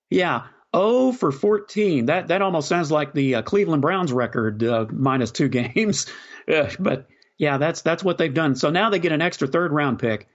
yeah. 0.09 0.47
Oh 0.73 1.13
for 1.13 1.31
14. 1.31 2.07
That 2.07 2.27
that 2.27 2.41
almost 2.41 2.67
sounds 2.67 2.91
like 2.91 3.13
the 3.13 3.35
uh, 3.35 3.41
Cleveland 3.41 3.81
Browns 3.81 4.11
record 4.11 4.61
uh, 4.63 4.85
minus 4.91 5.31
two 5.31 5.47
games. 5.49 6.07
but 6.79 7.07
yeah, 7.37 7.57
that's 7.57 7.81
that's 7.81 8.03
what 8.03 8.17
they've 8.17 8.33
done. 8.33 8.55
So 8.55 8.69
now 8.69 8.89
they 8.89 8.99
get 8.99 9.11
an 9.11 9.21
extra 9.21 9.47
third 9.47 9.71
round 9.71 9.99
pick. 9.99 10.27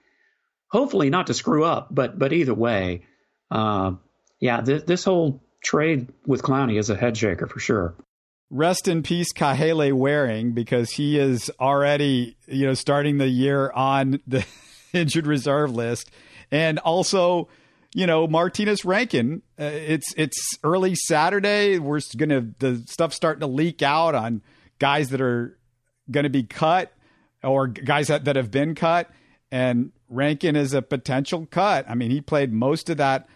Hopefully 0.69 1.09
not 1.09 1.27
to 1.27 1.33
screw 1.33 1.63
up, 1.63 1.89
but 1.91 2.17
but 2.17 2.33
either 2.33 2.53
way, 2.53 3.03
uh, 3.51 3.93
yeah, 4.39 4.61
th- 4.61 4.85
this 4.85 5.03
whole 5.03 5.43
trade 5.63 6.09
with 6.27 6.43
Clowney 6.43 6.77
is 6.77 6.89
a 6.89 6.95
head 6.95 7.17
shaker 7.17 7.47
for 7.47 7.59
sure. 7.59 7.95
Rest 8.49 8.87
in 8.87 9.01
peace, 9.01 9.33
Kahale 9.33 9.93
Warring, 9.93 10.51
because 10.51 10.91
he 10.91 11.17
is 11.17 11.49
already, 11.59 12.37
you 12.45 12.67
know, 12.67 12.75
starting 12.75 13.17
the 13.17 13.27
year 13.27 13.71
on 13.71 14.19
the 14.27 14.45
injured 14.93 15.25
reserve 15.25 15.73
list, 15.73 16.11
and 16.51 16.77
also, 16.79 17.47
you 17.95 18.05
know, 18.05 18.27
Martinez 18.27 18.85
Rankin. 18.85 19.41
Uh, 19.59 19.63
it's 19.63 20.13
it's 20.17 20.57
early 20.63 20.93
Saturday. 20.93 21.79
We're 21.79 22.01
gonna 22.15 22.49
the 22.59 22.83
stuff 22.85 23.11
starting 23.13 23.39
to 23.39 23.47
leak 23.47 23.81
out 23.81 24.13
on 24.13 24.43
guys 24.77 25.09
that 25.09 25.21
are 25.21 25.57
going 26.11 26.25
to 26.25 26.29
be 26.29 26.43
cut 26.43 26.91
or 27.43 27.67
guys 27.67 28.07
that, 28.07 28.25
that 28.25 28.35
have 28.35 28.51
been 28.51 28.75
cut, 28.75 29.09
and 29.51 29.91
Rankin 30.09 30.55
is 30.55 30.73
a 30.73 30.81
potential 30.81 31.47
cut. 31.49 31.85
I 31.89 31.95
mean, 31.95 32.11
he 32.11 32.21
played 32.21 32.53
most 32.53 32.89
of 32.89 32.97
that 32.97 33.27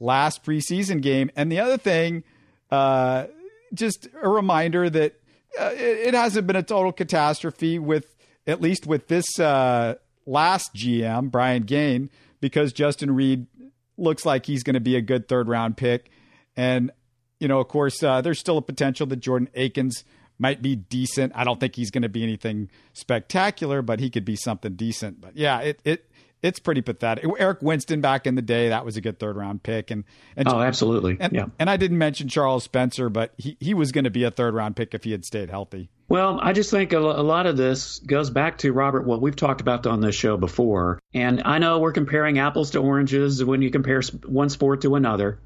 last 0.00 0.44
preseason 0.44 1.00
game. 1.02 1.30
And 1.36 1.50
the 1.50 1.60
other 1.60 1.76
thing, 1.76 2.24
uh, 2.70 3.26
just 3.74 4.08
a 4.22 4.28
reminder 4.28 4.88
that 4.88 5.14
uh, 5.58 5.70
it, 5.74 6.08
it, 6.08 6.14
hasn't 6.14 6.46
been 6.46 6.56
a 6.56 6.62
total 6.62 6.92
catastrophe 6.92 7.78
with 7.78 8.14
at 8.46 8.60
least 8.60 8.86
with 8.86 9.08
this 9.08 9.38
uh, 9.38 9.94
last 10.26 10.74
GM, 10.74 11.30
Brian 11.30 11.62
Gaine, 11.62 12.10
because 12.40 12.72
Justin 12.72 13.14
Reid 13.14 13.46
looks 13.96 14.24
like 14.24 14.46
he's 14.46 14.62
going 14.62 14.74
to 14.74 14.80
be 14.80 14.96
a 14.96 15.02
good 15.02 15.28
third 15.28 15.48
round 15.48 15.76
pick. 15.76 16.10
And, 16.56 16.90
you 17.40 17.48
know, 17.48 17.60
of 17.60 17.68
course, 17.68 18.02
uh, 18.02 18.20
there's 18.20 18.38
still 18.38 18.58
a 18.58 18.62
potential 18.62 19.06
that 19.06 19.16
Jordan 19.16 19.48
Akins 19.54 20.04
might 20.38 20.62
be 20.62 20.76
decent. 20.76 21.32
I 21.34 21.44
don't 21.44 21.60
think 21.60 21.74
he's 21.74 21.90
going 21.90 22.02
to 22.02 22.08
be 22.08 22.22
anything 22.22 22.70
spectacular, 22.92 23.82
but 23.82 24.00
he 24.00 24.08
could 24.08 24.24
be 24.24 24.36
something 24.36 24.74
decent. 24.74 25.20
But 25.20 25.36
yeah, 25.36 25.60
it, 25.60 25.80
it, 25.84 26.10
it's 26.42 26.58
pretty 26.58 26.82
pathetic. 26.82 27.24
Eric 27.38 27.62
Winston 27.62 28.00
back 28.00 28.26
in 28.26 28.34
the 28.34 28.42
day, 28.42 28.68
that 28.68 28.84
was 28.84 28.96
a 28.96 29.00
good 29.00 29.18
third 29.18 29.36
round 29.36 29.62
pick. 29.62 29.90
And, 29.90 30.04
and 30.36 30.48
oh, 30.48 30.60
absolutely. 30.60 31.16
And, 31.18 31.32
yeah. 31.32 31.46
And 31.58 31.68
I 31.68 31.76
didn't 31.76 31.98
mention 31.98 32.28
Charles 32.28 32.64
Spencer, 32.64 33.08
but 33.08 33.34
he, 33.36 33.56
he 33.60 33.74
was 33.74 33.92
going 33.92 34.04
to 34.04 34.10
be 34.10 34.24
a 34.24 34.30
third 34.30 34.54
round 34.54 34.76
pick 34.76 34.94
if 34.94 35.04
he 35.04 35.12
had 35.12 35.24
stayed 35.24 35.50
healthy. 35.50 35.90
Well, 36.08 36.38
I 36.40 36.52
just 36.54 36.70
think 36.70 36.92
a, 36.92 36.98
a 36.98 37.22
lot 37.22 37.46
of 37.46 37.56
this 37.56 37.98
goes 37.98 38.30
back 38.30 38.58
to 38.58 38.72
Robert, 38.72 39.06
what 39.06 39.20
we've 39.20 39.36
talked 39.36 39.60
about 39.60 39.86
on 39.86 40.00
this 40.00 40.14
show 40.14 40.36
before. 40.36 40.98
And 41.12 41.42
I 41.44 41.58
know 41.58 41.80
we're 41.80 41.92
comparing 41.92 42.38
apples 42.38 42.70
to 42.70 42.78
oranges 42.78 43.44
when 43.44 43.60
you 43.60 43.70
compare 43.70 44.00
one 44.26 44.48
sport 44.48 44.82
to 44.82 44.94
another. 44.94 45.38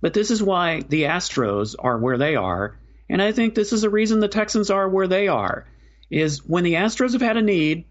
But 0.00 0.14
this 0.14 0.30
is 0.30 0.42
why 0.42 0.80
the 0.88 1.02
Astros 1.02 1.74
are 1.78 1.98
where 1.98 2.16
they 2.16 2.36
are. 2.36 2.78
And 3.10 3.20
I 3.20 3.32
think 3.32 3.54
this 3.54 3.72
is 3.72 3.82
the 3.82 3.90
reason 3.90 4.20
the 4.20 4.28
Texans 4.28 4.70
are 4.70 4.88
where 4.88 5.08
they 5.08 5.28
are. 5.28 5.66
Is 6.08 6.44
when 6.44 6.64
the 6.64 6.74
Astros 6.74 7.12
have 7.12 7.20
had 7.20 7.36
a 7.36 7.42
need, 7.42 7.84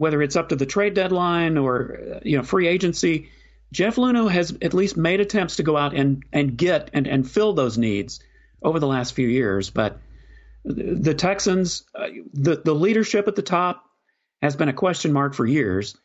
whether 0.00 0.22
it's 0.22 0.34
up 0.34 0.48
to 0.48 0.56
the 0.56 0.64
trade 0.64 0.94
deadline 0.94 1.58
or 1.58 2.20
you 2.22 2.38
know 2.38 2.42
free 2.42 2.66
agency, 2.66 3.28
Jeff 3.70 3.96
Luhnow 3.96 4.30
has 4.30 4.56
at 4.62 4.72
least 4.72 4.96
made 4.96 5.20
attempts 5.20 5.56
to 5.56 5.62
go 5.62 5.76
out 5.76 5.94
and, 5.94 6.24
and 6.32 6.56
get 6.56 6.88
and, 6.94 7.06
and 7.06 7.30
fill 7.30 7.52
those 7.52 7.76
needs 7.76 8.20
over 8.62 8.80
the 8.80 8.86
last 8.86 9.12
few 9.12 9.28
years. 9.28 9.68
But 9.68 10.00
the 10.64 11.12
Texans, 11.12 11.84
uh, 11.94 12.06
the 12.32 12.62
the 12.64 12.74
leadership 12.74 13.28
at 13.28 13.36
the 13.36 13.42
top 13.42 13.84
has 14.40 14.56
been 14.56 14.70
a 14.70 14.72
question 14.72 15.12
mark 15.12 15.34
for 15.34 15.44
years, 15.44 15.98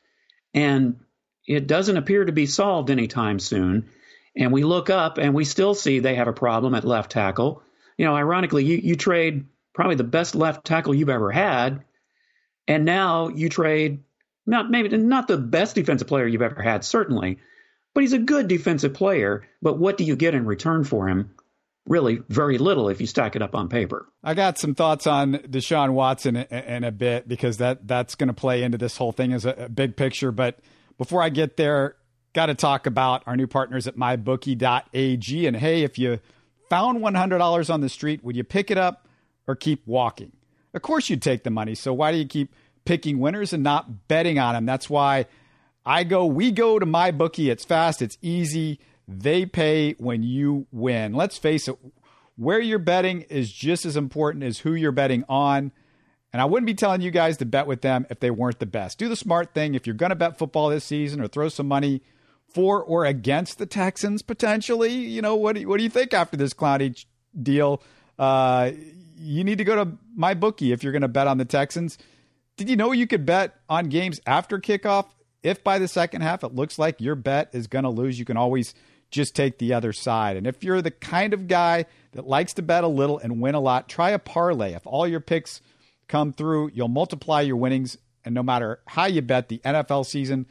and 0.54 1.00
it 1.48 1.66
doesn't 1.66 1.96
appear 1.96 2.26
to 2.26 2.34
be 2.34 2.48
solved 2.48 2.90
anytime 2.90 3.40
soon. 3.40 3.88
And 4.36 4.52
we 4.52 4.66
look 4.66 4.90
up 4.90 5.20
and 5.20 5.34
we 5.34 5.46
still 5.46 5.74
see 5.74 6.00
they 6.00 6.16
have 6.16 6.28
a 6.28 6.34
problem 6.34 6.76
at 6.76 6.84
left 6.84 7.14
tackle. 7.14 7.64
You 7.98 8.04
know, 8.04 8.14
ironically, 8.14 8.66
you, 8.66 8.76
you 8.76 8.98
trade 8.98 9.46
probably 9.74 9.96
the 9.96 10.04
best 10.04 10.36
left 10.36 10.66
tackle 10.66 10.94
you've 10.94 11.08
ever 11.08 11.32
had, 11.32 11.86
and 12.68 12.86
now 12.86 13.30
you 13.30 13.50
trade 13.50 14.00
not 14.46 14.70
maybe 14.70 14.96
not 14.98 15.28
the 15.28 15.38
best 15.38 15.76
defensive 15.76 16.08
player 16.08 16.28
you've 16.28 16.42
ever 16.42 16.62
had, 16.62 16.84
certainly, 16.84 17.40
but 17.94 18.02
he's 18.02 18.14
a 18.14 18.20
good 18.20 18.48
defensive 18.48 18.94
player. 18.94 19.48
But 19.62 19.80
what 19.80 19.98
do 19.98 20.04
you 20.04 20.16
get 20.16 20.36
in 20.36 20.46
return 20.46 20.84
for 20.84 21.08
him? 21.08 21.32
Really, 21.88 22.20
very 22.30 22.58
little 22.58 22.90
if 22.90 23.00
you 23.00 23.06
stack 23.08 23.36
it 23.36 23.44
up 23.44 23.54
on 23.54 23.70
paper. 23.70 24.08
I 24.24 24.34
got 24.34 24.58
some 24.58 24.74
thoughts 24.74 25.06
on 25.06 25.34
Deshaun 25.34 25.94
Watson 25.94 26.36
in, 26.36 26.84
a 26.84 26.92
bit 26.92 27.28
because 27.28 27.58
that 27.58 27.88
that's 27.88 28.16
going 28.16 28.28
to 28.28 28.34
play 28.34 28.64
into 28.64 28.78
this 28.78 28.98
whole 28.98 29.12
thing 29.12 29.34
as 29.34 29.46
a, 29.46 29.52
a 29.52 29.70
big 29.70 29.96
picture. 29.96 30.32
But 30.32 30.60
before 30.98 31.22
I 31.22 31.30
get 31.30 31.58
there, 31.58 31.96
got 32.34 32.48
to 32.48 32.56
talk 32.56 32.88
about 32.88 33.24
our 33.28 33.36
new 33.36 33.46
partners 33.48 33.88
at 33.88 33.96
mybookie.ag. 33.98 35.46
And 35.46 35.56
hey, 35.56 35.84
if 35.84 36.00
you 36.00 36.20
found 36.70 37.00
$100 37.02 37.74
on 37.74 37.82
the 37.82 37.90
street, 37.90 38.24
would 38.24 38.36
you 38.36 38.44
pick 38.44 38.72
it 38.72 38.78
up 38.80 39.08
or 39.48 39.56
keep 39.56 39.86
walking? 39.86 40.32
Of 40.76 40.82
course, 40.82 41.10
you'd 41.10 41.22
take 41.22 41.44
the 41.44 41.50
money. 41.50 41.74
So 41.74 41.94
why 41.94 42.12
do 42.12 42.18
you 42.18 42.28
keep 42.28 42.54
picking 42.84 43.20
winners 43.20 43.54
and 43.54 43.64
not 43.64 44.08
betting 44.08 44.38
on 44.38 44.54
them? 44.54 44.66
That's 44.66 44.90
why 44.90 45.26
I 45.86 46.04
go, 46.04 46.26
we 46.26 46.52
go 46.52 46.78
to 46.78 46.86
my 46.86 47.12
bookie. 47.12 47.50
It's 47.50 47.64
fast, 47.66 48.02
it's 48.02 48.18
easy. 48.22 48.80
They 49.08 49.46
pay 49.46 49.94
when 49.94 50.22
you 50.22 50.68
win. 50.72 51.14
Let's 51.14 51.38
face 51.38 51.68
it, 51.68 51.78
where 52.36 52.60
you're 52.60 52.80
betting 52.80 53.22
is 53.22 53.52
just 53.52 53.86
as 53.86 53.96
important 53.96 54.44
as 54.44 54.60
who 54.60 54.74
you're 54.74 54.92
betting 54.92 55.24
on. 55.30 55.72
And 56.34 56.42
I 56.42 56.46
wouldn't 56.46 56.66
be 56.66 56.74
telling 56.74 57.02
you 57.02 57.12
guys 57.12 57.38
to 57.38 57.46
bet 57.46 57.68
with 57.68 57.82
them 57.82 58.06
if 58.10 58.20
they 58.20 58.30
weren't 58.30 58.60
the 58.60 58.66
best. 58.66 58.98
Do 58.98 59.08
the 59.08 59.16
smart 59.16 59.54
thing. 59.54 59.74
If 59.74 59.88
you're 59.88 59.96
going 59.96 60.10
to 60.10 60.16
bet 60.16 60.38
football 60.38 60.70
this 60.70 60.84
season 60.84 61.22
or 61.22 61.30
throw 61.30 61.48
some 61.48 61.68
money 61.68 62.02
for 62.50 62.84
or 62.84 63.06
against 63.06 63.58
the 63.58 63.66
Texans 63.66 64.22
potentially, 64.22 64.94
you 64.94 65.22
know, 65.22 65.36
what 65.36 65.56
do 65.56 65.62
you, 65.62 65.70
what 65.70 65.78
do 65.78 65.84
you 65.84 65.90
think 65.90 66.14
after 66.14 66.36
this 66.36 66.54
Clowney 66.54 67.06
deal? 67.42 67.82
Uh, 68.20 68.72
you 69.18 69.44
need 69.44 69.58
to 69.58 69.64
go 69.64 69.76
to 69.76 69.92
my 70.16 70.34
bookie 70.34 70.72
if 70.72 70.84
you're 70.84 70.92
going 70.92 71.02
to 71.02 71.08
bet 71.08 71.28
on 71.28 71.38
the 71.38 71.46
Texans. 71.46 71.98
Did 72.58 72.70
you 72.70 72.76
know 72.76 72.92
you 72.92 73.08
could 73.08 73.26
bet 73.26 73.56
on 73.70 73.90
games 73.90 74.20
after 74.26 74.60
kickoff? 74.60 75.08
If 75.44 75.64
by 75.64 75.78
the 75.78 75.88
second 75.88 76.22
half 76.22 76.44
it 76.44 76.56
looks 76.56 76.80
like 76.80 77.02
your 77.02 77.16
bet 77.16 77.50
is 77.54 77.68
going 77.68 77.84
to 77.84 77.90
lose, 77.90 78.18
you 78.18 78.26
can 78.26 78.38
always 78.38 78.74
just 79.12 79.36
take 79.36 79.58
the 79.58 79.74
other 79.74 79.94
side. 79.94 80.38
And 80.38 80.48
if 80.48 80.64
you're 80.64 80.82
the 80.82 80.92
kind 80.92 81.34
of 81.34 81.48
guy 81.48 81.86
that 82.14 82.28
likes 82.28 82.54
to 82.54 82.62
bet 82.62 82.84
a 82.84 82.88
little 82.88 83.18
and 83.20 83.42
win 83.42 83.56
a 83.56 83.60
lot, 83.60 83.88
try 83.88 84.10
a 84.12 84.20
parlay. 84.20 84.74
If 84.74 84.88
all 84.88 85.08
your 85.08 85.20
picks 85.20 85.62
come 86.08 86.34
through, 86.34 86.72
you'll 86.74 86.88
multiply 86.88 87.42
your 87.42 87.58
winnings. 87.58 87.98
And 88.24 88.34
no 88.34 88.44
matter 88.44 88.80
how 88.88 89.06
you 89.06 89.22
bet 89.22 89.50
the 89.50 89.60
NFL 89.60 90.06
season, 90.06 90.48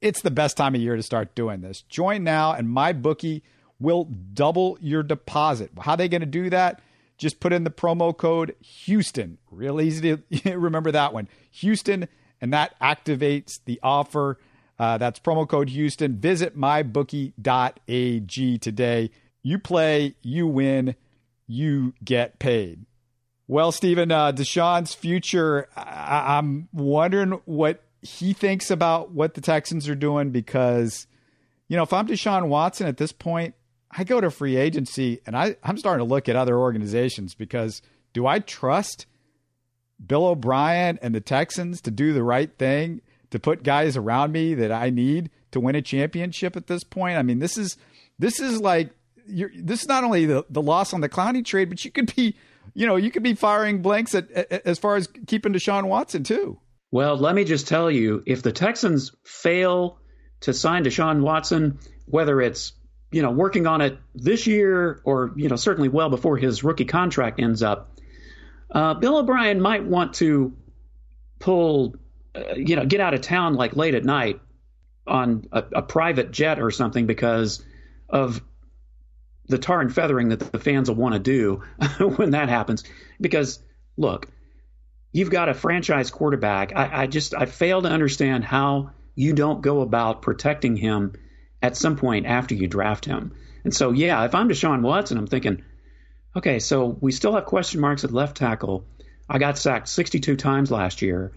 it's 0.00 0.20
the 0.20 0.30
best 0.30 0.56
time 0.56 0.74
of 0.74 0.80
year 0.80 0.96
to 0.96 1.02
start 1.02 1.34
doing 1.34 1.62
this. 1.62 1.82
Join 1.82 2.22
now, 2.22 2.52
and 2.52 2.68
my 2.68 2.92
bookie 2.92 3.42
will 3.80 4.04
double 4.04 4.76
your 4.80 5.02
deposit. 5.02 5.70
How 5.80 5.92
are 5.92 5.96
they 5.96 6.08
going 6.08 6.20
to 6.20 6.26
do 6.26 6.50
that? 6.50 6.80
Just 7.18 7.40
put 7.40 7.52
in 7.52 7.64
the 7.64 7.70
promo 7.70 8.16
code 8.16 8.54
Houston. 8.60 9.38
Real 9.50 9.80
easy 9.80 10.16
to 10.42 10.56
remember 10.58 10.92
that 10.92 11.12
one. 11.14 11.28
Houston, 11.50 12.08
and 12.40 12.52
that 12.52 12.78
activates 12.80 13.58
the 13.64 13.80
offer. 13.82 14.38
Uh, 14.78 14.98
that's 14.98 15.18
promo 15.18 15.48
code 15.48 15.70
Houston. 15.70 16.16
Visit 16.18 16.56
mybookie.ag 17.46 18.58
today. 18.58 19.10
You 19.42 19.58
play, 19.58 20.14
you 20.22 20.46
win, 20.46 20.94
you 21.46 21.94
get 22.04 22.38
paid. 22.38 22.84
Well, 23.48 23.70
Stephen, 23.72 24.10
uh, 24.10 24.32
Deshaun's 24.32 24.92
future, 24.94 25.68
I- 25.76 26.36
I'm 26.36 26.68
wondering 26.72 27.40
what 27.44 27.82
he 28.02 28.32
thinks 28.32 28.70
about 28.70 29.12
what 29.12 29.34
the 29.34 29.40
Texans 29.40 29.88
are 29.88 29.94
doing 29.94 30.30
because, 30.30 31.06
you 31.68 31.76
know, 31.76 31.84
if 31.84 31.92
I'm 31.92 32.08
Deshaun 32.08 32.48
Watson 32.48 32.86
at 32.88 32.96
this 32.96 33.12
point, 33.12 33.54
I 33.96 34.04
go 34.04 34.20
to 34.20 34.30
free 34.30 34.56
agency 34.56 35.20
and 35.26 35.36
I, 35.36 35.56
I'm 35.62 35.78
starting 35.78 36.06
to 36.06 36.12
look 36.12 36.28
at 36.28 36.36
other 36.36 36.58
organizations 36.58 37.34
because 37.34 37.82
do 38.12 38.26
I 38.26 38.38
trust 38.38 39.06
Bill 40.04 40.26
O'Brien 40.26 40.98
and 41.00 41.14
the 41.14 41.20
Texans 41.20 41.80
to 41.82 41.90
do 41.90 42.12
the 42.12 42.22
right 42.22 42.50
thing? 42.58 43.00
to 43.30 43.38
put 43.38 43.62
guys 43.62 43.96
around 43.96 44.32
me 44.32 44.54
that 44.54 44.72
I 44.72 44.90
need 44.90 45.30
to 45.52 45.60
win 45.60 45.74
a 45.74 45.82
championship 45.82 46.56
at 46.56 46.66
this 46.66 46.84
point. 46.84 47.18
I 47.18 47.22
mean, 47.22 47.38
this 47.38 47.58
is 47.58 47.76
this 48.18 48.40
is 48.40 48.60
like 48.60 48.90
this 49.26 49.82
is 49.82 49.88
not 49.88 50.04
only 50.04 50.26
the, 50.26 50.44
the 50.48 50.62
loss 50.62 50.92
on 50.92 51.00
the 51.00 51.08
Clowney 51.08 51.44
trade, 51.44 51.68
but 51.68 51.84
you 51.84 51.90
could 51.90 52.14
be, 52.14 52.36
you 52.74 52.86
know, 52.86 52.96
you 52.96 53.10
could 53.10 53.22
be 53.22 53.34
firing 53.34 53.82
blanks 53.82 54.14
at, 54.14 54.30
at, 54.30 54.66
as 54.66 54.78
far 54.78 54.96
as 54.96 55.08
keeping 55.26 55.52
Deshaun 55.52 55.84
Watson 55.84 56.22
too. 56.22 56.58
Well, 56.92 57.16
let 57.16 57.34
me 57.34 57.44
just 57.44 57.66
tell 57.66 57.90
you, 57.90 58.22
if 58.26 58.42
the 58.42 58.52
Texans 58.52 59.12
fail 59.24 59.98
to 60.40 60.52
sign 60.52 60.84
Deshaun 60.84 61.22
Watson, 61.22 61.78
whether 62.06 62.40
it's 62.40 62.72
you 63.10 63.22
know 63.22 63.30
working 63.30 63.66
on 63.66 63.80
it 63.80 63.98
this 64.14 64.46
year 64.46 65.00
or 65.04 65.32
you 65.36 65.48
know 65.48 65.56
certainly 65.56 65.88
well 65.88 66.10
before 66.10 66.36
his 66.36 66.64
rookie 66.64 66.84
contract 66.84 67.40
ends 67.40 67.62
up, 67.62 67.98
uh, 68.70 68.94
Bill 68.94 69.18
O'Brien 69.18 69.60
might 69.60 69.84
want 69.84 70.14
to 70.14 70.54
pull 71.38 71.96
you 72.56 72.76
know, 72.76 72.84
get 72.84 73.00
out 73.00 73.14
of 73.14 73.20
town 73.20 73.54
like 73.54 73.76
late 73.76 73.94
at 73.94 74.04
night 74.04 74.40
on 75.06 75.46
a, 75.52 75.64
a, 75.76 75.82
private 75.82 76.32
jet 76.32 76.60
or 76.60 76.70
something 76.70 77.06
because 77.06 77.64
of 78.08 78.42
the 79.46 79.58
tar 79.58 79.80
and 79.80 79.94
feathering 79.94 80.30
that 80.30 80.40
the 80.40 80.58
fans 80.58 80.88
will 80.88 80.96
want 80.96 81.14
to 81.14 81.20
do 81.20 81.62
when 82.16 82.30
that 82.30 82.48
happens. 82.48 82.82
Because 83.20 83.60
look, 83.96 84.28
you've 85.12 85.30
got 85.30 85.48
a 85.48 85.54
franchise 85.54 86.10
quarterback. 86.10 86.74
I, 86.74 87.02
I 87.02 87.06
just 87.06 87.34
I 87.34 87.46
fail 87.46 87.82
to 87.82 87.88
understand 87.88 88.44
how 88.44 88.90
you 89.14 89.32
don't 89.32 89.62
go 89.62 89.80
about 89.80 90.22
protecting 90.22 90.76
him 90.76 91.14
at 91.62 91.76
some 91.76 91.96
point 91.96 92.26
after 92.26 92.54
you 92.54 92.66
draft 92.66 93.04
him. 93.04 93.34
And 93.64 93.74
so, 93.74 93.92
yeah, 93.92 94.24
if 94.24 94.34
I'm 94.34 94.48
Deshaun 94.48 94.82
Watson, 94.82 95.18
I'm 95.18 95.26
thinking, 95.26 95.64
okay, 96.36 96.58
so 96.58 96.96
we 97.00 97.12
still 97.12 97.34
have 97.34 97.46
question 97.46 97.80
marks 97.80 98.04
at 98.04 98.12
left 98.12 98.36
tackle. 98.36 98.84
I 99.28 99.38
got 99.38 99.58
sacked 99.58 99.88
62 99.88 100.36
times 100.36 100.70
last 100.70 101.02
year. 101.02 101.32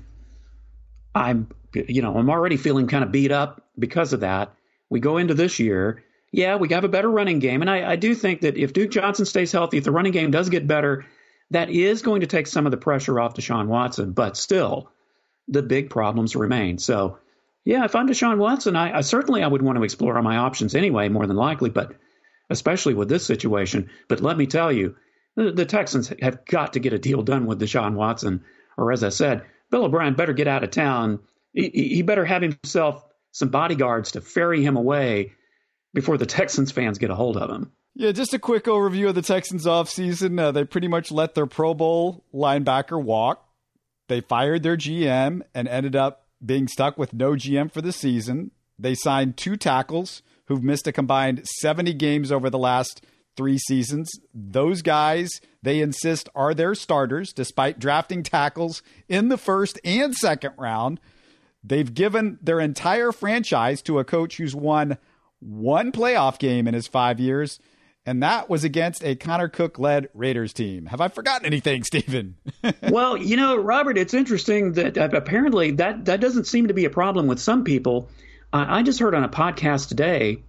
I'm, 1.15 1.49
you 1.73 2.01
know, 2.01 2.15
I'm 2.15 2.29
already 2.29 2.57
feeling 2.57 2.87
kind 2.87 3.03
of 3.03 3.11
beat 3.11 3.31
up 3.31 3.65
because 3.77 4.13
of 4.13 4.19
that. 4.19 4.53
We 4.89 4.99
go 4.99 5.17
into 5.17 5.33
this 5.33 5.59
year, 5.59 6.03
yeah, 6.31 6.57
we 6.57 6.69
have 6.69 6.83
a 6.83 6.89
better 6.89 7.09
running 7.09 7.39
game, 7.39 7.61
and 7.61 7.69
I, 7.69 7.91
I 7.91 7.95
do 7.95 8.13
think 8.13 8.41
that 8.41 8.57
if 8.57 8.73
Duke 8.73 8.91
Johnson 8.91 9.25
stays 9.25 9.51
healthy, 9.51 9.77
if 9.77 9.83
the 9.83 9.91
running 9.91 10.11
game 10.11 10.29
does 10.29 10.49
get 10.49 10.67
better, 10.67 11.05
that 11.51 11.69
is 11.69 12.03
going 12.03 12.21
to 12.21 12.27
take 12.27 12.45
some 12.45 12.67
of 12.67 12.71
the 12.71 12.77
pressure 12.77 13.19
off 13.19 13.33
Deshaun 13.33 13.67
Watson. 13.67 14.11
But 14.11 14.37
still, 14.37 14.91
the 15.47 15.63
big 15.63 15.89
problems 15.89 16.35
remain. 16.35 16.77
So, 16.77 17.17
yeah, 17.65 17.85
if 17.85 17.95
I'm 17.95 18.07
Deshaun 18.07 18.37
Watson, 18.37 18.75
I, 18.75 18.97
I 18.97 19.01
certainly 19.01 19.43
I 19.43 19.47
would 19.47 19.61
want 19.61 19.77
to 19.77 19.83
explore 19.83 20.21
my 20.21 20.37
options 20.37 20.75
anyway, 20.75 21.09
more 21.09 21.27
than 21.27 21.37
likely, 21.37 21.69
but 21.69 21.93
especially 22.49 22.93
with 22.93 23.09
this 23.09 23.25
situation. 23.25 23.89
But 24.07 24.21
let 24.21 24.37
me 24.37 24.47
tell 24.47 24.71
you, 24.71 24.95
the, 25.35 25.51
the 25.51 25.65
Texans 25.65 26.11
have 26.21 26.45
got 26.45 26.73
to 26.73 26.79
get 26.79 26.93
a 26.93 26.99
deal 26.99 27.21
done 27.21 27.45
with 27.45 27.59
Deshaun 27.59 27.95
Watson, 27.95 28.43
or 28.77 28.91
as 28.91 29.03
I 29.03 29.09
said, 29.09 29.45
Bill 29.69 29.85
O'Brien 29.85 30.15
better 30.15 30.33
get 30.33 30.47
out 30.47 30.63
of 30.63 30.71
town. 30.71 31.19
He, 31.53 31.69
he 31.69 32.01
better 32.01 32.25
have 32.25 32.41
himself 32.41 33.03
some 33.31 33.49
bodyguards 33.49 34.13
to 34.13 34.21
ferry 34.21 34.63
him 34.63 34.75
away 34.75 35.33
before 35.93 36.17
the 36.17 36.25
Texans 36.27 36.71
fans 36.71 36.97
get 36.97 37.11
a 37.11 37.15
hold 37.15 37.37
of 37.37 37.49
him. 37.49 37.71
Yeah, 37.95 38.11
just 38.11 38.33
a 38.33 38.39
quick 38.39 38.65
overview 38.65 39.09
of 39.09 39.15
the 39.15 39.21
Texans 39.21 39.65
offseason. 39.65 40.39
Uh, 40.39 40.51
they 40.51 40.63
pretty 40.63 40.87
much 40.87 41.11
let 41.11 41.35
their 41.35 41.47
Pro 41.47 41.73
Bowl 41.73 42.23
linebacker 42.33 43.01
walk. 43.01 43.45
They 44.07 44.21
fired 44.21 44.63
their 44.63 44.77
GM 44.77 45.41
and 45.53 45.67
ended 45.67 45.95
up 45.95 46.25
being 46.43 46.67
stuck 46.67 46.97
with 46.97 47.13
no 47.13 47.31
GM 47.31 47.71
for 47.71 47.81
the 47.81 47.91
season. 47.91 48.51
They 48.77 48.95
signed 48.95 49.37
two 49.37 49.57
tackles 49.57 50.21
who've 50.45 50.63
missed 50.63 50.87
a 50.87 50.91
combined 50.91 51.47
70 51.59 51.93
games 51.93 52.31
over 52.31 52.49
the 52.49 52.57
last 52.57 53.05
three 53.35 53.57
seasons. 53.57 54.09
Those 54.33 54.81
guys, 54.81 55.29
they 55.61 55.79
insist, 55.79 56.27
are 56.35 56.53
their 56.53 56.75
starters, 56.75 57.31
despite 57.31 57.79
drafting 57.79 58.23
tackles 58.23 58.81
in 59.07 59.29
the 59.29 59.37
first 59.37 59.79
and 59.83 60.15
second 60.15 60.53
round. 60.57 60.99
They've 61.63 61.93
given 61.93 62.39
their 62.41 62.59
entire 62.59 63.11
franchise 63.11 63.81
to 63.83 63.99
a 63.99 64.05
coach 64.05 64.37
who's 64.37 64.55
won 64.55 64.97
one 65.39 65.91
playoff 65.91 66.39
game 66.39 66.67
in 66.67 66.73
his 66.73 66.87
five 66.87 67.19
years, 67.19 67.59
and 68.05 68.23
that 68.23 68.49
was 68.49 68.63
against 68.63 69.03
a 69.03 69.15
Connor 69.15 69.49
Cook 69.49 69.77
led 69.77 70.09
Raiders 70.13 70.53
team. 70.53 70.85
Have 70.87 71.01
I 71.01 71.07
forgotten 71.09 71.45
anything, 71.45 71.83
Stephen? 71.85 72.35
well, 72.83 73.17
you 73.17 73.37
know, 73.37 73.57
Robert, 73.57 73.97
it's 73.97 74.13
interesting 74.13 74.73
that 74.73 74.97
apparently 74.97 75.71
that, 75.71 76.05
that 76.05 76.19
doesn't 76.19 76.45
seem 76.45 76.67
to 76.67 76.73
be 76.73 76.85
a 76.85 76.89
problem 76.89 77.27
with 77.27 77.39
some 77.39 77.63
people. 77.63 78.09
I 78.51 78.81
just 78.81 78.99
heard 78.99 79.13
on 79.13 79.23
a 79.23 79.29
podcast 79.29 79.89
today, 79.89 80.41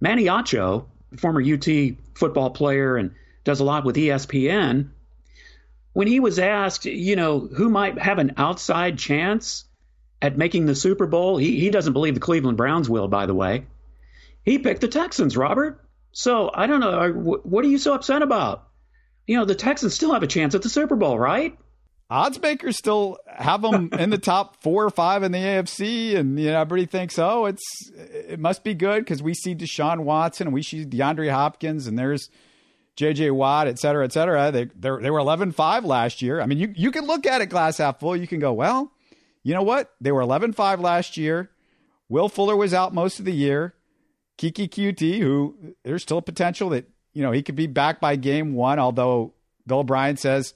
Manny 0.00 0.24
Acho, 0.24 0.86
former 1.16 1.40
UT 1.40 1.66
football 2.14 2.50
player 2.50 2.96
and 2.96 3.14
does 3.44 3.60
a 3.60 3.64
lot 3.64 3.84
with 3.84 3.96
ESPN, 3.96 4.90
when 5.92 6.06
he 6.06 6.20
was 6.20 6.38
asked, 6.38 6.84
you 6.84 7.16
know, 7.16 7.40
who 7.40 7.68
might 7.68 7.98
have 7.98 8.18
an 8.18 8.34
outside 8.36 8.98
chance 8.98 9.64
at 10.22 10.36
making 10.36 10.66
the 10.66 10.74
Super 10.74 11.06
Bowl, 11.06 11.36
he, 11.36 11.58
he 11.58 11.70
doesn't 11.70 11.92
believe 11.92 12.14
the 12.14 12.20
Cleveland 12.20 12.56
Browns 12.56 12.88
will, 12.88 13.08
by 13.08 13.26
the 13.26 13.34
way. 13.34 13.64
He 14.44 14.58
picked 14.58 14.80
the 14.80 14.88
Texans, 14.88 15.36
Robert. 15.36 15.80
So 16.12 16.50
I 16.52 16.66
don't 16.66 16.80
know. 16.80 17.10
What 17.10 17.64
are 17.64 17.68
you 17.68 17.78
so 17.78 17.94
upset 17.94 18.22
about? 18.22 18.68
You 19.26 19.36
know, 19.36 19.44
the 19.44 19.54
Texans 19.54 19.94
still 19.94 20.12
have 20.12 20.22
a 20.22 20.26
chance 20.26 20.54
at 20.54 20.62
the 20.62 20.68
Super 20.68 20.96
Bowl, 20.96 21.18
right? 21.18 21.56
Odds 22.10 22.42
makers 22.42 22.76
still 22.76 23.18
have 23.28 23.62
them 23.62 23.90
in 23.98 24.10
the 24.10 24.18
top 24.18 24.60
four 24.62 24.84
or 24.84 24.90
five 24.90 25.22
in 25.22 25.30
the 25.30 25.38
AFC, 25.38 26.16
and 26.16 26.38
you 26.38 26.50
know 26.50 26.60
everybody 26.60 26.86
thinks, 26.86 27.18
oh, 27.18 27.46
it's 27.46 27.62
it 27.94 28.40
must 28.40 28.64
be 28.64 28.74
good 28.74 29.04
because 29.04 29.22
we 29.22 29.34
see 29.34 29.54
Deshaun 29.54 30.00
Watson 30.00 30.48
and 30.48 30.54
we 30.54 30.62
see 30.62 30.84
DeAndre 30.84 31.30
Hopkins, 31.30 31.86
and 31.86 31.96
there's 31.96 32.28
J.J. 32.96 33.30
Watt, 33.30 33.68
et 33.68 33.78
cetera, 33.78 34.04
et 34.04 34.12
cetera. 34.12 34.50
They 34.50 34.64
they 34.64 34.90
were 34.90 35.20
11-5 35.20 35.84
last 35.84 36.20
year. 36.20 36.40
I 36.40 36.46
mean, 36.46 36.58
you 36.58 36.72
you 36.76 36.90
can 36.90 37.06
look 37.06 37.26
at 37.26 37.40
it 37.40 37.46
glass 37.46 37.78
half 37.78 38.00
full. 38.00 38.16
You 38.16 38.26
can 38.26 38.40
go, 38.40 38.52
well, 38.52 38.92
you 39.44 39.54
know 39.54 39.62
what? 39.62 39.92
They 40.00 40.10
were 40.10 40.22
11-5 40.22 40.80
last 40.80 41.16
year. 41.16 41.50
Will 42.08 42.28
Fuller 42.28 42.56
was 42.56 42.74
out 42.74 42.92
most 42.92 43.20
of 43.20 43.24
the 43.24 43.32
year. 43.32 43.74
Keke 44.40 44.70
Coutee, 44.70 45.20
who 45.20 45.74
there's 45.84 46.02
still 46.02 46.22
potential 46.22 46.70
that 46.70 46.88
you 47.12 47.22
know 47.22 47.30
he 47.30 47.42
could 47.42 47.56
be 47.56 47.66
back 47.66 48.00
by 48.00 48.16
game 48.16 48.54
one, 48.54 48.78
although 48.78 49.34
Bill 49.66 49.80
O'Brien 49.80 50.16
says 50.16 50.54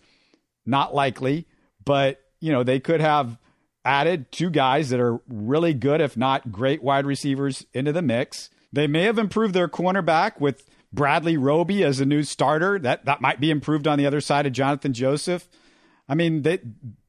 not 0.64 0.95
likely. 0.95 1.47
But 1.85 2.23
you 2.41 2.50
know 2.50 2.62
they 2.62 2.81
could 2.81 3.03
have 3.03 3.37
added 3.85 4.33
two 4.33 4.49
guys 4.49 4.88
that 4.88 5.00
are 5.00 5.21
really 5.29 5.75
good, 5.75 6.00
if 6.00 6.17
not 6.17 6.50
great, 6.50 6.83
wide 6.83 7.05
receivers 7.05 7.67
into 7.75 7.93
the 7.93 8.00
mix. 8.00 8.49
They 8.73 8.87
may 8.87 9.03
have 9.03 9.19
improved 9.19 9.53
their 9.53 9.69
cornerback 9.69 10.41
with 10.41 10.64
Bradley 10.91 11.37
Roby 11.37 11.85
as 11.85 12.00
a 12.00 12.07
new 12.07 12.23
starter. 12.23 12.79
That 12.79 13.05
that 13.05 13.21
might 13.21 13.38
be 13.38 13.50
improved 13.50 13.87
on 13.87 13.99
the 13.99 14.07
other 14.07 14.23
side 14.23 14.47
of 14.47 14.55
Jonathan 14.55 14.95
Joseph. 14.95 15.47
I 16.09 16.14
mean, 16.14 16.41
they 16.41 16.61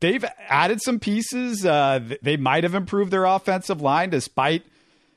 they've 0.01 0.25
added 0.50 0.82
some 0.82 1.00
pieces. 1.00 1.65
Uh, 1.65 2.01
they 2.22 2.36
might 2.36 2.65
have 2.65 2.75
improved 2.75 3.12
their 3.12 3.24
offensive 3.24 3.82
line 3.82 4.10
despite 4.10 4.63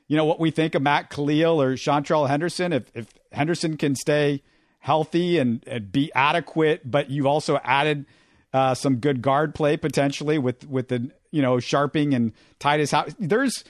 you 0.09 0.17
know, 0.17 0.25
what 0.25 0.39
we 0.39 0.51
think 0.51 0.75
of 0.75 0.81
Matt 0.81 1.09
Kalil 1.09 1.61
or 1.61 1.75
Seantrel 1.75 2.27
Henderson. 2.27 2.73
If, 2.73 2.91
if 2.93 3.07
Henderson 3.31 3.77
can 3.77 3.95
stay 3.95 4.41
healthy 4.79 5.37
and, 5.37 5.63
and 5.67 5.91
be 5.91 6.11
adequate, 6.13 6.89
but 6.89 7.11
you've 7.11 7.27
also 7.27 7.59
added 7.63 8.05
uh, 8.51 8.73
some 8.73 8.97
good 8.97 9.21
guard 9.21 9.53
play 9.53 9.77
potentially 9.77 10.39
with, 10.39 10.67
with 10.67 10.87
the, 10.87 11.11
you 11.29 11.43
know, 11.43 11.57
Scharping 11.57 12.15
and 12.15 12.33
House. 12.59 13.13
There's 13.19 13.63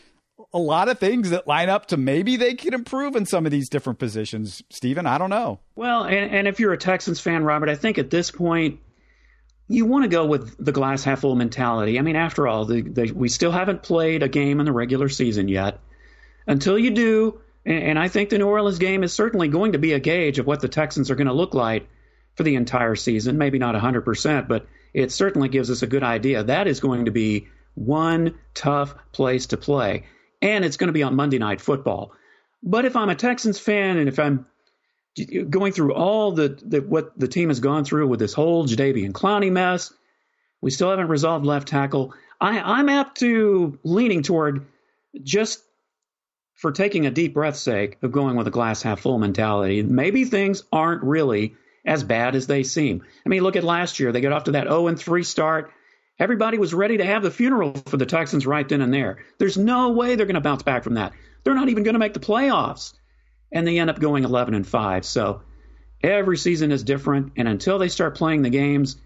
a 0.53 0.57
lot 0.57 0.87
of 0.87 0.97
things 0.97 1.29
that 1.31 1.45
line 1.45 1.67
up 1.67 1.87
to 1.87 1.97
maybe 1.97 2.37
they 2.37 2.55
could 2.55 2.73
improve 2.73 3.17
in 3.17 3.25
some 3.25 3.45
of 3.45 3.51
these 3.51 3.67
different 3.67 3.99
positions. 3.99 4.63
Stephen, 4.69 5.05
I 5.05 5.17
don't 5.17 5.29
know. 5.29 5.59
Well, 5.75 6.05
and, 6.05 6.33
and 6.33 6.47
if 6.47 6.61
you're 6.61 6.71
a 6.71 6.77
Texans 6.77 7.19
fan, 7.19 7.43
Robert, 7.43 7.67
I 7.67 7.75
think 7.75 7.97
at 7.97 8.09
this 8.09 8.31
point, 8.31 8.79
you 9.67 9.85
want 9.85 10.03
to 10.05 10.09
go 10.09 10.25
with 10.25 10.55
the 10.63 10.71
glass 10.71 11.03
half 11.03 11.19
full 11.19 11.35
mentality. 11.35 11.99
I 11.99 12.01
mean, 12.01 12.15
after 12.15 12.47
all, 12.47 12.63
the, 12.63 12.81
the, 12.81 13.11
we 13.11 13.27
still 13.27 13.51
haven't 13.51 13.83
played 13.83 14.23
a 14.23 14.29
game 14.29 14.61
in 14.61 14.65
the 14.65 14.71
regular 14.71 15.09
season 15.09 15.49
yet 15.49 15.81
until 16.49 16.79
you 16.79 16.89
do, 16.89 17.41
and 17.63 17.99
I 17.99 18.07
think 18.07 18.29
the 18.29 18.39
New 18.39 18.47
Orleans 18.47 18.79
game 18.79 19.03
is 19.03 19.13
certainly 19.13 19.47
going 19.47 19.73
to 19.73 19.77
be 19.77 19.93
a 19.93 19.99
gauge 19.99 20.39
of 20.39 20.47
what 20.47 20.61
the 20.61 20.67
Texans 20.67 21.11
are 21.11 21.15
going 21.15 21.27
to 21.27 21.33
look 21.33 21.53
like 21.53 21.87
for 22.35 22.41
the 22.41 22.55
entire 22.55 22.95
season. 22.95 23.37
Maybe 23.37 23.59
not 23.59 23.75
100%, 23.75 24.47
but 24.47 24.65
it 24.91 25.11
certainly 25.11 25.47
gives 25.47 25.69
us 25.69 25.83
a 25.83 25.87
good 25.87 26.03
idea. 26.03 26.43
That 26.43 26.67
is 26.67 26.79
going 26.79 27.05
to 27.05 27.11
be 27.11 27.47
one 27.75 28.35
tough 28.55 28.95
place 29.11 29.45
to 29.47 29.57
play, 29.57 30.05
and 30.41 30.65
it's 30.65 30.77
going 30.77 30.87
to 30.87 30.93
be 30.93 31.03
on 31.03 31.15
Monday 31.15 31.37
Night 31.37 31.61
Football. 31.61 32.13
But 32.63 32.85
if 32.85 32.95
I'm 32.95 33.09
a 33.09 33.15
Texans 33.15 33.59
fan 33.59 33.97
and 33.97 34.09
if 34.09 34.17
I'm 34.17 34.47
going 35.49 35.71
through 35.71 35.93
all 35.93 36.31
the, 36.31 36.59
the 36.65 36.81
what 36.81 37.17
the 37.17 37.27
team 37.27 37.49
has 37.49 37.59
gone 37.59 37.85
through 37.85 38.07
with 38.07 38.19
this 38.19 38.33
whole 38.33 38.65
Jadeveon 38.65 39.11
Clowney 39.11 39.51
mess, 39.51 39.93
we 40.61 40.71
still 40.71 40.89
haven't 40.89 41.09
resolved 41.09 41.45
left 41.45 41.67
tackle. 41.67 42.15
I, 42.41 42.59
I'm 42.59 42.89
apt 42.89 43.19
to 43.19 43.77
leaning 43.83 44.23
toward 44.23 44.65
just 45.23 45.61
for 46.59 46.73
taking 46.73 47.05
a 47.05 47.11
deep 47.11 47.33
breath's 47.33 47.61
sake 47.61 47.97
of 48.01 48.11
going 48.11 48.35
with 48.35 48.45
a 48.45 48.51
glass 48.51 48.81
half 48.81 48.99
full 48.99 49.17
mentality. 49.17 49.81
Maybe 49.81 50.25
things 50.25 50.63
aren't 50.73 51.03
really 51.03 51.55
as 51.85 52.03
bad 52.03 52.35
as 52.35 52.47
they 52.47 52.63
seem. 52.63 53.01
I 53.25 53.29
mean, 53.29 53.43
look 53.43 53.55
at 53.55 53.63
last 53.63 53.97
year. 53.97 54.11
They 54.11 54.19
got 54.19 54.33
off 54.33 54.43
to 54.43 54.51
that 54.51 54.67
0 54.67 54.93
3 54.93 55.23
start. 55.23 55.71
Everybody 56.19 56.57
was 56.57 56.73
ready 56.73 56.97
to 56.97 57.05
have 57.05 57.23
the 57.23 57.31
funeral 57.31 57.75
for 57.85 57.95
the 57.95 58.05
Texans 58.05 58.45
right 58.45 58.67
then 58.67 58.81
and 58.81 58.93
there. 58.93 59.19
There's 59.37 59.57
no 59.57 59.91
way 59.91 60.15
they're 60.15 60.25
going 60.25 60.33
to 60.33 60.41
bounce 60.41 60.63
back 60.63 60.83
from 60.83 60.95
that. 60.95 61.13
They're 61.45 61.55
not 61.55 61.69
even 61.69 61.83
going 61.83 61.93
to 61.93 61.99
make 61.99 62.13
the 62.13 62.19
playoffs. 62.19 62.93
And 63.53 63.65
they 63.65 63.79
end 63.79 63.89
up 63.89 64.01
going 64.01 64.25
11 64.25 64.53
and 64.53 64.67
5. 64.67 65.05
So 65.05 65.41
every 66.03 66.35
season 66.35 66.73
is 66.73 66.83
different. 66.83 67.31
And 67.37 67.47
until 67.47 67.79
they 67.79 67.87
start 67.87 68.17
playing 68.17 68.41
the 68.41 68.49
games, 68.49 68.97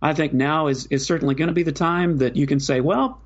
I 0.00 0.14
think 0.14 0.32
now 0.32 0.68
is, 0.68 0.86
is 0.86 1.04
certainly 1.04 1.34
going 1.34 1.48
to 1.48 1.52
be 1.52 1.64
the 1.64 1.72
time 1.72 2.18
that 2.18 2.36
you 2.36 2.46
can 2.46 2.60
say, 2.60 2.80
well, 2.80 3.20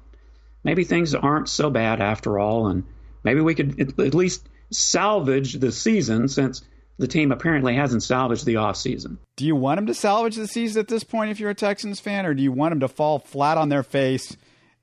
maybe 0.65 0.85
things 0.85 1.15
aren't 1.15 1.51
so 1.51 1.69
bad 1.69 2.01
after 2.01 2.39
all. 2.39 2.69
And 2.69 2.85
maybe 3.27 3.41
we 3.43 3.55
could 3.55 3.79
at 4.01 4.15
least 4.15 4.49
salvage 4.71 5.55
the 5.55 5.71
season 5.71 6.29
since 6.29 6.62
the 6.99 7.07
team 7.07 7.31
apparently 7.31 7.75
hasn't 7.75 8.03
salvaged 8.03 8.47
the 8.47 8.55
offseason. 8.55 9.19
Do 9.37 9.45
you 9.45 9.55
want 9.55 9.79
them 9.79 9.87
to 9.87 9.95
salvage 9.95 10.37
the 10.37 10.47
season 10.47 10.81
at 10.81 10.89
this 10.89 11.05
point 11.05 11.31
if 11.31 11.39
you're 11.39 11.51
a 11.51 11.55
Texans 11.55 12.01
fan, 12.01 12.25
or 12.25 12.33
do 12.33 12.43
you 12.43 12.53
want 12.53 12.73
them 12.73 12.81
to 12.81 12.89
fall 12.89 13.19
flat 13.19 13.59
on 13.59 13.69
their 13.69 13.83
face 13.83 14.37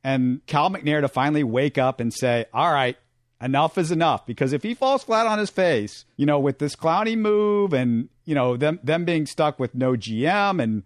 and 0.03 0.45
Cal 0.45 0.69
McNair 0.69 1.01
to 1.01 1.07
finally 1.07 1.43
wake 1.43 1.77
up 1.77 1.99
and 1.99 2.13
say, 2.13 2.45
all 2.53 2.71
right, 2.71 2.97
enough 3.41 3.77
is 3.77 3.91
enough? 3.91 4.25
Because 4.25 4.53
if 4.53 4.61
he 4.61 4.73
falls 4.73 5.03
flat 5.03 5.25
on 5.25 5.39
his 5.39 5.49
face, 5.49 6.05
you 6.15 6.25
know, 6.25 6.39
with 6.39 6.59
this 6.59 6.75
Clowney 6.75 7.17
move 7.17 7.73
and, 7.73 8.09
you 8.25 8.35
know, 8.35 8.57
them, 8.57 8.79
them 8.83 9.05
being 9.05 9.25
stuck 9.25 9.59
with 9.59 9.73
no 9.73 9.93
GM 9.93 10.61
and, 10.61 10.83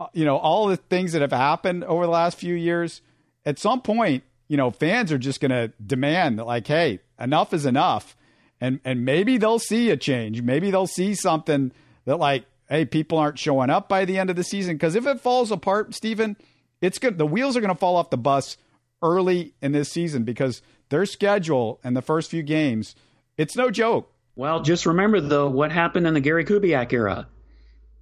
uh, 0.00 0.06
you 0.14 0.24
know, 0.24 0.38
all 0.38 0.66
the 0.68 0.78
things 0.78 1.12
that 1.12 1.20
have 1.20 1.32
happened 1.32 1.84
over 1.84 2.06
the 2.06 2.12
last 2.12 2.38
few 2.38 2.54
years, 2.54 3.02
at 3.44 3.58
some 3.58 3.82
point, 3.82 4.24
you 4.48 4.56
know, 4.56 4.70
fans 4.70 5.12
are 5.12 5.18
just 5.18 5.40
going 5.40 5.50
to 5.50 5.72
demand 5.84 6.38
that, 6.38 6.46
like, 6.46 6.66
hey, 6.66 7.00
enough 7.18 7.52
is 7.52 7.66
enough. 7.66 8.16
And, 8.60 8.80
and 8.84 9.04
maybe 9.04 9.36
they'll 9.38 9.58
see 9.58 9.90
a 9.90 9.96
change. 9.96 10.42
Maybe 10.42 10.70
they'll 10.70 10.86
see 10.86 11.14
something 11.14 11.72
that, 12.04 12.18
like, 12.18 12.44
hey, 12.68 12.84
people 12.84 13.18
aren't 13.18 13.38
showing 13.38 13.70
up 13.70 13.88
by 13.88 14.04
the 14.04 14.18
end 14.18 14.30
of 14.30 14.36
the 14.36 14.44
season. 14.44 14.76
Because 14.76 14.94
if 14.94 15.06
it 15.06 15.20
falls 15.20 15.50
apart, 15.50 15.94
Stephen, 15.94 16.36
it's 16.80 16.98
good. 16.98 17.18
The 17.18 17.26
wheels 17.26 17.56
are 17.56 17.60
going 17.60 17.72
to 17.72 17.78
fall 17.78 17.96
off 17.96 18.10
the 18.10 18.16
bus 18.16 18.56
early 19.02 19.54
in 19.60 19.72
this 19.72 19.90
season 19.90 20.24
because 20.24 20.62
their 20.88 21.06
schedule 21.06 21.80
and 21.84 21.96
the 21.96 22.02
first 22.02 22.30
few 22.30 22.42
games, 22.42 22.94
it's 23.36 23.56
no 23.56 23.70
joke. 23.70 24.10
Well, 24.36 24.62
just 24.62 24.86
remember, 24.86 25.20
though, 25.20 25.48
what 25.48 25.72
happened 25.72 26.06
in 26.06 26.14
the 26.14 26.20
Gary 26.20 26.44
Kubiak 26.44 26.92
era. 26.92 27.28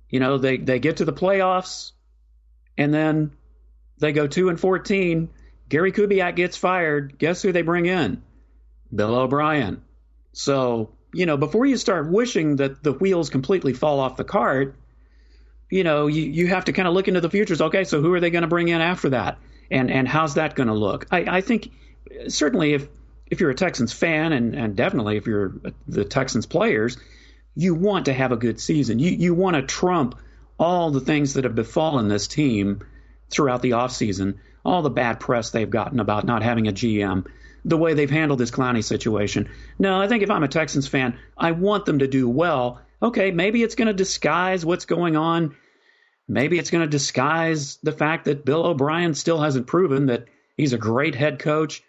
You 0.08 0.20
know, 0.20 0.38
they, 0.38 0.58
they 0.58 0.78
get 0.78 0.98
to 0.98 1.04
the 1.04 1.12
playoffs 1.12 1.92
and 2.76 2.92
then 2.92 3.32
they 3.98 4.12
go 4.12 4.26
2 4.26 4.48
and 4.48 4.60
14 4.60 5.30
Gary 5.72 5.90
Kubiak 5.90 6.36
gets 6.36 6.58
fired. 6.58 7.16
Guess 7.16 7.40
who 7.40 7.50
they 7.50 7.62
bring 7.62 7.86
in? 7.86 8.22
Bill 8.94 9.14
O'Brien. 9.14 9.80
So, 10.34 10.90
you 11.14 11.24
know, 11.24 11.38
before 11.38 11.64
you 11.64 11.78
start 11.78 12.10
wishing 12.10 12.56
that 12.56 12.82
the 12.82 12.92
wheels 12.92 13.30
completely 13.30 13.72
fall 13.72 13.98
off 13.98 14.18
the 14.18 14.24
cart, 14.24 14.76
you 15.70 15.82
know, 15.82 16.08
you, 16.08 16.24
you 16.24 16.48
have 16.48 16.66
to 16.66 16.74
kind 16.74 16.86
of 16.86 16.92
look 16.92 17.08
into 17.08 17.22
the 17.22 17.30
futures. 17.30 17.62
Okay, 17.62 17.84
so 17.84 18.02
who 18.02 18.12
are 18.12 18.20
they 18.20 18.28
going 18.28 18.42
to 18.42 18.48
bring 18.48 18.68
in 18.68 18.82
after 18.82 19.08
that? 19.08 19.38
And 19.70 19.90
and 19.90 20.06
how's 20.06 20.34
that 20.34 20.54
going 20.54 20.66
to 20.66 20.74
look? 20.74 21.06
I, 21.10 21.38
I 21.38 21.40
think 21.40 21.70
certainly 22.28 22.74
if 22.74 22.86
if 23.26 23.40
you're 23.40 23.48
a 23.48 23.54
Texans 23.54 23.94
fan 23.94 24.34
and, 24.34 24.54
and 24.54 24.76
definitely 24.76 25.16
if 25.16 25.26
you're 25.26 25.54
the 25.88 26.04
Texans 26.04 26.44
players, 26.44 26.98
you 27.54 27.74
want 27.74 28.04
to 28.04 28.12
have 28.12 28.30
a 28.30 28.36
good 28.36 28.60
season. 28.60 28.98
You 28.98 29.10
you 29.10 29.32
want 29.32 29.56
to 29.56 29.62
trump 29.62 30.18
all 30.58 30.90
the 30.90 31.00
things 31.00 31.32
that 31.32 31.44
have 31.44 31.54
befallen 31.54 32.08
this 32.08 32.28
team 32.28 32.82
throughout 33.30 33.62
the 33.62 33.70
offseason 33.70 34.34
all 34.64 34.82
the 34.82 34.90
bad 34.90 35.20
press 35.20 35.50
they've 35.50 35.68
gotten 35.68 36.00
about 36.00 36.24
not 36.24 36.42
having 36.42 36.68
a 36.68 36.72
GM, 36.72 37.26
the 37.64 37.76
way 37.76 37.94
they've 37.94 38.10
handled 38.10 38.40
this 38.40 38.50
Clowney 38.50 38.82
situation. 38.82 39.48
No, 39.78 40.00
I 40.00 40.08
think 40.08 40.22
if 40.22 40.30
I'm 40.30 40.42
a 40.42 40.48
Texans 40.48 40.88
fan, 40.88 41.18
I 41.36 41.52
want 41.52 41.84
them 41.86 42.00
to 42.00 42.08
do 42.08 42.28
well. 42.28 42.80
Okay, 43.02 43.30
maybe 43.30 43.62
it's 43.62 43.74
going 43.74 43.88
to 43.88 43.94
disguise 43.94 44.64
what's 44.64 44.84
going 44.84 45.16
on. 45.16 45.56
Maybe 46.28 46.58
it's 46.58 46.70
going 46.70 46.84
to 46.84 46.90
disguise 46.90 47.78
the 47.82 47.92
fact 47.92 48.26
that 48.26 48.44
Bill 48.44 48.64
O'Brien 48.64 49.14
still 49.14 49.40
hasn't 49.40 49.66
proven 49.66 50.06
that 50.06 50.26
He's 50.56 50.72
a 50.72 50.78
great 50.78 51.14
head 51.14 51.38
coach. 51.38 51.82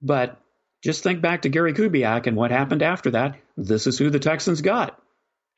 But 0.00 0.40
just 0.82 1.02
think 1.02 1.20
back 1.20 1.42
to 1.42 1.48
Gary 1.48 1.72
Kubiak 1.72 2.26
and 2.26 2.36
what 2.36 2.50
happened 2.50 2.82
after 2.82 3.12
that. 3.12 3.36
This 3.56 3.86
is 3.86 3.98
who 3.98 4.10
the 4.10 4.18
Texans 4.18 4.62
got 4.62 5.00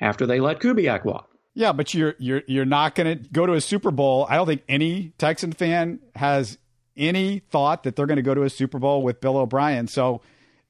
after 0.01 0.27
they 0.27 0.41
let 0.41 0.61
Kubiak 0.61 1.05
walk. 1.05 1.31
Yeah, 1.55 1.73
but 1.73 1.95
you're 1.95 2.14
you're 2.19 2.43
you're 2.47 2.64
not 2.64 2.97
going 2.97 3.19
to 3.19 3.29
go 3.31 3.47
to 3.47 3.53
a 3.53 3.61
Super 3.61 3.93
Bowl. 3.93 4.27
I 4.29 4.37
don't 4.37 4.47
think 4.47 4.62
any 4.69 5.12
Texan 5.19 5.53
fan 5.53 6.01
has 6.17 6.59
any 6.97 7.38
thought 7.38 7.85
that 7.85 7.95
they're 7.95 8.07
going 8.07 8.17
to 8.17 8.23
go 8.23 8.35
to 8.35 8.43
a 8.43 8.51
Super 8.51 8.81
Bowl 8.81 9.03
with 9.03 9.21
Bill 9.21 9.37
O'Brien. 9.37 9.87
So, 9.87 10.21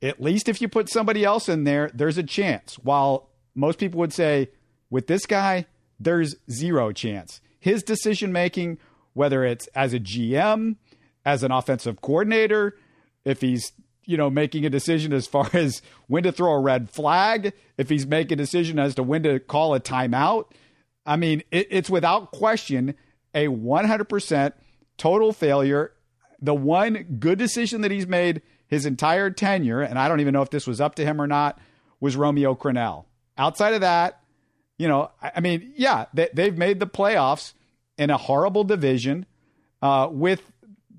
at 0.03 0.23
least 0.23 0.49
if 0.49 0.61
you 0.61 0.69
put 0.69 0.91
somebody 0.91 1.25
else 1.25 1.49
in 1.49 1.65
there, 1.65 1.91
there's 1.95 2.19
a 2.19 2.23
chance. 2.23 2.75
While 2.83 3.31
most 3.55 3.79
people 3.79 3.99
would 4.01 4.13
say 4.13 4.51
with 4.91 5.07
this 5.07 5.25
guy, 5.25 5.67
there's 5.99 6.37
zero 6.51 6.93
chance. 6.93 7.41
His 7.59 7.83
decision 7.83 8.31
making, 8.31 8.79
whether 9.15 9.43
it's 9.43 9.67
as 9.69 9.95
a 9.95 10.01
GM, 10.01 10.77
as 11.25 11.43
an 11.43 11.51
offensive 11.51 12.03
coordinator, 12.03 12.77
if 13.25 13.41
he's 13.41 13.73
you 14.05 14.19
know 14.19 14.29
making 14.29 14.67
a 14.67 14.71
decision 14.71 15.15
as 15.15 15.27
far 15.27 15.49
as 15.55 15.81
when 16.09 16.25
to 16.25 16.33
throw 16.33 16.53
a 16.53 16.61
red 16.61 16.91
flag, 16.91 17.55
if 17.79 17.89
he's 17.89 18.07
making 18.07 18.35
a 18.35 18.37
decision 18.37 18.79
as 18.79 18.95
to 18.97 19.03
when 19.03 19.23
to 19.23 19.41
call 19.41 19.75
a 19.75 19.81
timeout 19.81 20.51
I 21.07 21.17
mean, 21.17 21.43
it, 21.51 21.69
it's 21.71 21.91
without 21.91 22.33
question 22.33 22.95
a 23.35 23.49
100% 23.49 24.53
total 24.97 25.33
failure. 25.33 25.93
The 26.41 26.55
one 26.55 27.19
good 27.19 27.39
decision 27.39 27.81
that 27.83 27.91
he's 27.91 28.07
made 28.07 28.43
his 28.67 28.87
entire 28.87 29.31
tenure, 29.31 29.81
and 29.81 29.99
I 29.99 30.09
don't 30.09 30.21
even 30.21 30.33
know 30.33 30.43
if 30.43 30.51
this 30.51 30.67
was 30.67 30.81
up 30.81 30.95
to 30.97 31.05
him 31.05 31.21
or 31.21 31.27
not, 31.27 31.59
was 32.01 32.17
Romeo 32.17 32.55
Crennel. 32.55 33.05
Outside 33.37 33.75
of 33.75 33.81
that, 33.81 34.21
you 34.79 34.89
know, 34.89 35.11
I, 35.23 35.33
I 35.37 35.41
mean, 35.41 35.73
yeah, 35.77 36.07
they, 36.13 36.29
have 36.37 36.59
made 36.59 36.81
the 36.81 36.87
playoffs 36.87 37.53
in 37.99 38.11
a 38.11 38.17
horrible 38.17 38.65
division 38.65 39.27
uh, 39.83 40.09
with 40.11 40.53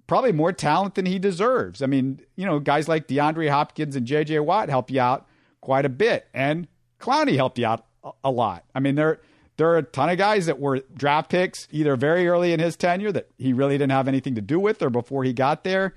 probably 0.08 0.32
more 0.32 0.54
talent 0.54 0.96
than 0.96 1.06
he 1.06 1.20
deserves. 1.20 1.82
I 1.82 1.88
mean, 1.88 2.22
you 2.36 2.46
know, 2.46 2.60
guys 2.60 2.88
like 2.88 3.08
DeAndre 3.08 3.50
Hopkins 3.50 3.96
and 3.96 4.06
J.J. 4.06 4.39
Watt 4.39 4.70
help 4.70 4.91
you 4.91 5.02
out 5.02 5.28
quite 5.62 5.86
a 5.86 5.89
bit, 5.89 6.28
and 6.34 6.68
Clowney 7.00 7.36
helped 7.36 7.58
you 7.58 7.65
out 7.65 7.86
a, 8.04 8.12
a 8.26 8.32
lot. 8.32 8.63
I 8.74 8.80
mean, 8.80 8.96
they're 8.96 9.20
there 9.58 9.70
are 9.70 9.78
a 9.78 9.84
ton 9.84 10.10
of 10.10 10.18
guys 10.18 10.46
that 10.48 10.60
were 10.60 10.82
draft 10.96 11.30
picks 11.30 11.68
either 11.72 11.96
very 11.96 12.28
early 12.28 12.54
in 12.54 12.60
his 12.60 12.76
tenure 12.76 13.12
that 13.12 13.30
he 13.38 13.54
really 13.54 13.78
didn't 13.78 13.91
have 13.91 14.08
anything 14.08 14.36
to 14.36 14.41
do 14.41 14.60
with 14.60 14.82
or 14.82 14.89
before 14.89 15.24
he 15.24 15.34
got 15.34 15.63
there. 15.63 15.96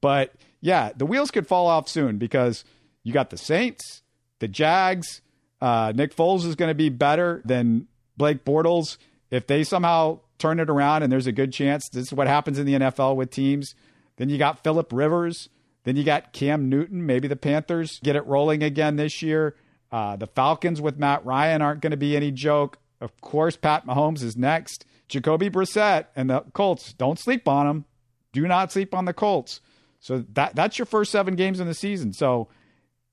But 0.00 0.34
yeah, 0.60 0.90
the 0.96 1.06
wheels 1.06 1.30
could 1.30 1.46
fall 1.46 1.66
off 1.66 1.88
soon 1.88 2.18
because 2.18 2.64
you 3.02 3.12
got 3.12 3.30
the 3.30 3.38
Saints, 3.38 4.02
the 4.40 4.48
Jags. 4.48 5.22
Uh, 5.60 5.92
Nick 5.94 6.14
Foles 6.14 6.44
is 6.44 6.54
going 6.54 6.68
to 6.70 6.74
be 6.74 6.88
better 6.88 7.42
than 7.44 7.88
Blake 8.16 8.44
Bortles. 8.44 8.98
If 9.30 9.46
they 9.46 9.64
somehow 9.64 10.20
turn 10.38 10.60
it 10.60 10.70
around 10.70 11.02
and 11.02 11.10
there's 11.10 11.26
a 11.26 11.32
good 11.32 11.52
chance 11.52 11.88
this 11.88 12.06
is 12.06 12.12
what 12.12 12.28
happens 12.28 12.58
in 12.58 12.66
the 12.66 12.74
NFL 12.74 13.16
with 13.16 13.30
teams, 13.30 13.74
then 14.16 14.28
you 14.28 14.38
got 14.38 14.62
Philip 14.62 14.92
Rivers. 14.92 15.48
Then 15.84 15.96
you 15.96 16.04
got 16.04 16.32
Cam 16.32 16.68
Newton. 16.68 17.06
Maybe 17.06 17.28
the 17.28 17.36
Panthers 17.36 17.98
get 18.00 18.16
it 18.16 18.26
rolling 18.26 18.62
again 18.62 18.96
this 18.96 19.22
year. 19.22 19.56
Uh, 19.90 20.16
the 20.16 20.26
Falcons 20.26 20.80
with 20.80 20.98
Matt 20.98 21.24
Ryan 21.24 21.62
aren't 21.62 21.80
going 21.80 21.92
to 21.92 21.96
be 21.96 22.14
any 22.14 22.30
joke. 22.30 22.78
Of 23.00 23.20
course, 23.20 23.56
Pat 23.56 23.86
Mahomes 23.86 24.22
is 24.22 24.36
next. 24.36 24.84
Jacoby 25.08 25.48
Brissett 25.48 26.06
and 26.16 26.30
the 26.30 26.40
Colts. 26.52 26.92
Don't 26.92 27.18
sleep 27.18 27.48
on 27.48 27.66
them. 27.66 27.84
Do 28.32 28.46
not 28.46 28.72
sleep 28.72 28.94
on 28.94 29.04
the 29.04 29.12
Colts. 29.12 29.60
So 30.00 30.24
that 30.34 30.54
that's 30.54 30.78
your 30.78 30.86
first 30.86 31.10
seven 31.10 31.34
games 31.34 31.60
in 31.60 31.66
the 31.66 31.74
season. 31.74 32.12
So 32.12 32.48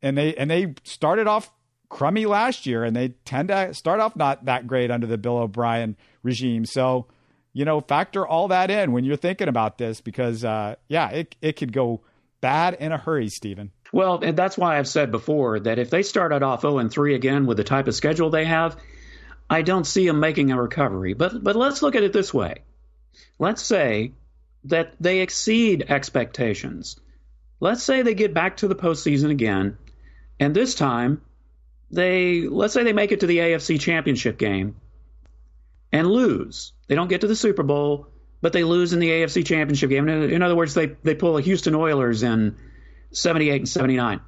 and 0.01 0.17
they 0.17 0.35
and 0.35 0.49
they 0.51 0.75
started 0.83 1.27
off 1.27 1.51
crummy 1.89 2.25
last 2.25 2.65
year, 2.65 2.83
and 2.83 2.95
they 2.95 3.09
tend 3.25 3.47
to 3.47 3.73
start 3.73 3.99
off 3.99 4.15
not 4.15 4.45
that 4.45 4.67
great 4.67 4.91
under 4.91 5.07
the 5.07 5.17
Bill 5.17 5.37
O'Brien 5.37 5.95
regime. 6.23 6.65
So 6.65 7.07
you 7.53 7.63
know, 7.63 7.79
factor 7.79 8.27
all 8.27 8.49
that 8.49 8.69
in 8.69 8.91
when 8.91 9.05
you're 9.05 9.15
thinking 9.15 9.47
about 9.47 9.77
this, 9.77 10.01
because 10.01 10.43
uh, 10.43 10.75
yeah, 10.89 11.09
it 11.09 11.35
it 11.41 11.53
could 11.53 11.71
go 11.71 12.01
bad 12.41 12.75
in 12.75 12.91
a 12.91 12.97
hurry, 12.97 13.29
Stephen. 13.29 13.71
Well, 13.93 14.19
and 14.21 14.37
that's 14.37 14.57
why 14.57 14.77
I've 14.77 14.89
said 14.89 15.09
before 15.09 15.59
that 15.61 15.79
if 15.79 15.89
they 15.89 16.03
started 16.03 16.43
off 16.43 16.61
0 16.61 16.79
and 16.79 16.91
3 16.91 17.15
again 17.15 17.45
with 17.45 17.55
the 17.55 17.63
type 17.63 17.87
of 17.87 17.95
schedule 17.95 18.29
they 18.29 18.43
have, 18.43 18.75
I 19.49 19.61
don't 19.61 19.85
see 19.85 20.07
them 20.07 20.19
making 20.19 20.51
a 20.51 20.61
recovery. 20.61 21.13
But 21.13 21.43
but 21.43 21.55
let's 21.55 21.81
look 21.81 21.95
at 21.95 22.03
it 22.03 22.13
this 22.13 22.33
way. 22.33 22.63
Let's 23.39 23.61
say 23.61 24.13
that 24.65 24.93
they 24.99 25.21
exceed 25.21 25.85
expectations. 25.89 26.99
Let's 27.59 27.83
say 27.83 28.01
they 28.01 28.15
get 28.15 28.33
back 28.33 28.57
to 28.57 28.67
the 28.67 28.75
postseason 28.75 29.29
again, 29.29 29.77
and 30.39 30.55
this 30.55 30.75
time 30.75 31.21
they 31.91 32.41
let's 32.41 32.73
say 32.73 32.83
they 32.83 32.93
make 32.93 33.11
it 33.11 33.21
to 33.21 33.27
the 33.27 33.37
AFC 33.37 33.79
Championship 33.79 34.37
game 34.37 34.75
and 35.91 36.07
lose. 36.07 36.73
They 36.87 36.95
don't 36.95 37.07
get 37.07 37.21
to 37.21 37.27
the 37.27 37.35
Super 37.35 37.63
Bowl, 37.63 38.07
but 38.41 38.51
they 38.51 38.63
lose 38.63 38.93
in 38.93 38.99
the 38.99 39.09
AFC 39.09 39.45
Championship 39.45 39.89
game. 39.89 40.09
In 40.09 40.41
other 40.41 40.55
words, 40.55 40.73
they 40.73 40.87
they 41.03 41.15
pull 41.15 41.37
a 41.37 41.41
Houston 41.41 41.75
Oilers 41.75 42.23
in 42.23 42.57
78 43.11 43.61
and 43.61 43.69
79. 43.69 44.21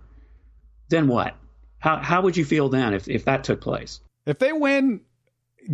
Then 0.89 1.07
what? 1.07 1.35
How 1.79 1.97
how 1.97 2.21
would 2.21 2.37
you 2.37 2.45
feel 2.45 2.69
then 2.69 2.93
if 2.93 3.09
if 3.09 3.25
that 3.25 3.43
took 3.43 3.61
place? 3.61 3.99
If 4.27 4.39
they 4.39 4.51
win 4.53 5.01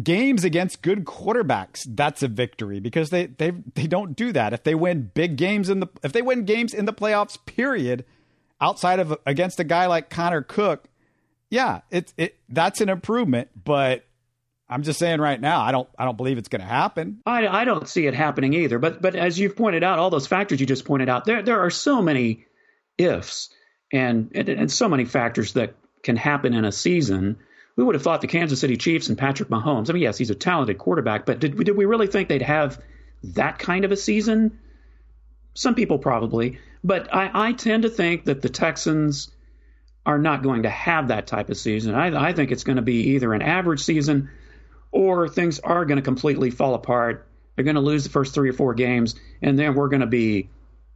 games 0.01 0.43
against 0.43 0.81
good 0.81 1.05
quarterbacks, 1.05 1.85
that's 1.87 2.23
a 2.23 2.27
victory 2.27 2.79
because 2.79 3.09
they 3.09 3.25
they 3.25 3.51
they 3.73 3.87
don't 3.87 4.15
do 4.15 4.31
that. 4.31 4.53
If 4.53 4.63
they 4.63 4.75
win 4.75 5.11
big 5.13 5.35
games 5.35 5.69
in 5.69 5.79
the 5.79 5.87
if 6.03 6.13
they 6.13 6.21
win 6.21 6.45
games 6.45 6.73
in 6.73 6.85
the 6.85 6.93
playoffs, 6.93 7.37
period, 7.45 8.05
outside 8.61 8.99
of 8.99 9.17
against 9.25 9.59
a 9.59 9.63
guy 9.63 9.87
like 9.87 10.09
Connor 10.09 10.41
Cook, 10.41 10.87
yeah, 11.49 11.81
it's 11.91 12.13
it 12.17 12.37
that's 12.47 12.79
an 12.79 12.89
improvement. 12.89 13.49
But 13.61 14.05
I'm 14.69 14.83
just 14.83 14.99
saying 14.99 15.19
right 15.19 15.39
now, 15.39 15.61
I 15.61 15.71
don't 15.71 15.89
I 15.97 16.05
don't 16.05 16.17
believe 16.17 16.37
it's 16.37 16.49
going 16.49 16.61
to 16.61 16.67
happen. 16.67 17.21
I, 17.25 17.47
I 17.47 17.65
don't 17.65 17.87
see 17.87 18.07
it 18.07 18.13
happening 18.13 18.53
either. 18.53 18.79
But 18.79 19.01
but 19.01 19.15
as 19.15 19.37
you've 19.37 19.55
pointed 19.55 19.83
out, 19.83 19.99
all 19.99 20.09
those 20.09 20.27
factors 20.27 20.59
you 20.59 20.65
just 20.65 20.85
pointed 20.85 21.09
out, 21.09 21.25
there 21.25 21.41
there 21.41 21.59
are 21.61 21.69
so 21.69 22.01
many 22.01 22.45
ifs 22.97 23.49
and 23.91 24.31
and, 24.33 24.49
and 24.49 24.71
so 24.71 24.87
many 24.87 25.05
factors 25.05 25.53
that 25.53 25.75
can 26.03 26.15
happen 26.15 26.53
in 26.53 26.65
a 26.65 26.71
season 26.71 27.37
we 27.75 27.83
would 27.83 27.95
have 27.95 28.03
thought 28.03 28.21
the 28.21 28.27
Kansas 28.27 28.59
City 28.59 28.77
Chiefs 28.77 29.09
and 29.09 29.17
Patrick 29.17 29.49
Mahomes. 29.49 29.89
I 29.89 29.93
mean, 29.93 30.03
yes, 30.03 30.17
he's 30.17 30.29
a 30.29 30.35
talented 30.35 30.77
quarterback, 30.77 31.25
but 31.25 31.39
did 31.39 31.57
did 31.57 31.75
we 31.75 31.85
really 31.85 32.07
think 32.07 32.29
they'd 32.29 32.41
have 32.41 32.81
that 33.23 33.59
kind 33.59 33.85
of 33.85 33.91
a 33.91 33.97
season? 33.97 34.59
Some 35.55 35.75
people 35.75 35.99
probably, 35.99 36.59
but 36.83 37.13
I, 37.13 37.49
I 37.49 37.53
tend 37.53 37.83
to 37.83 37.89
think 37.89 38.25
that 38.25 38.41
the 38.41 38.49
Texans 38.49 39.29
are 40.05 40.17
not 40.17 40.43
going 40.43 40.63
to 40.63 40.69
have 40.69 41.07
that 41.07 41.27
type 41.27 41.49
of 41.49 41.57
season. 41.57 41.95
I, 41.95 42.29
I 42.29 42.33
think 42.33 42.51
it's 42.51 42.63
going 42.63 42.75
to 42.75 42.81
be 42.81 43.11
either 43.11 43.33
an 43.33 43.41
average 43.41 43.81
season 43.81 44.29
or 44.91 45.29
things 45.29 45.59
are 45.59 45.85
going 45.85 45.97
to 45.97 46.01
completely 46.01 46.51
fall 46.51 46.73
apart. 46.73 47.27
They're 47.55 47.65
going 47.65 47.75
to 47.75 47.81
lose 47.81 48.03
the 48.03 48.09
first 48.09 48.33
three 48.33 48.49
or 48.49 48.53
four 48.53 48.73
games, 48.73 49.15
and 49.41 49.57
then 49.57 49.75
we're 49.75 49.89
going 49.89 50.01
to 50.01 50.07
be. 50.07 50.49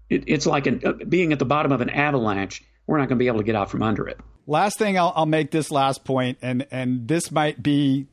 It, 0.09 0.23
it's 0.27 0.45
like 0.45 0.67
an, 0.67 0.81
uh, 0.85 0.93
being 1.07 1.33
at 1.33 1.39
the 1.39 1.45
bottom 1.45 1.71
of 1.71 1.81
an 1.81 1.89
avalanche. 1.89 2.63
We're 2.85 2.97
not 2.97 3.09
going 3.09 3.17
to 3.17 3.23
be 3.23 3.27
able 3.27 3.39
to 3.39 3.43
get 3.43 3.55
out 3.55 3.69
from 3.69 3.83
under 3.83 4.07
it. 4.07 4.19
Last 4.49 4.79
thing, 4.79 4.97
I'll, 4.97 5.11
I'll 5.13 5.25
make 5.25 5.51
this 5.51 5.71
last 5.71 6.05
point, 6.05 6.37
and 6.41 6.65
and 6.71 7.07
this 7.07 7.31
might 7.31 7.61
be 7.61 8.07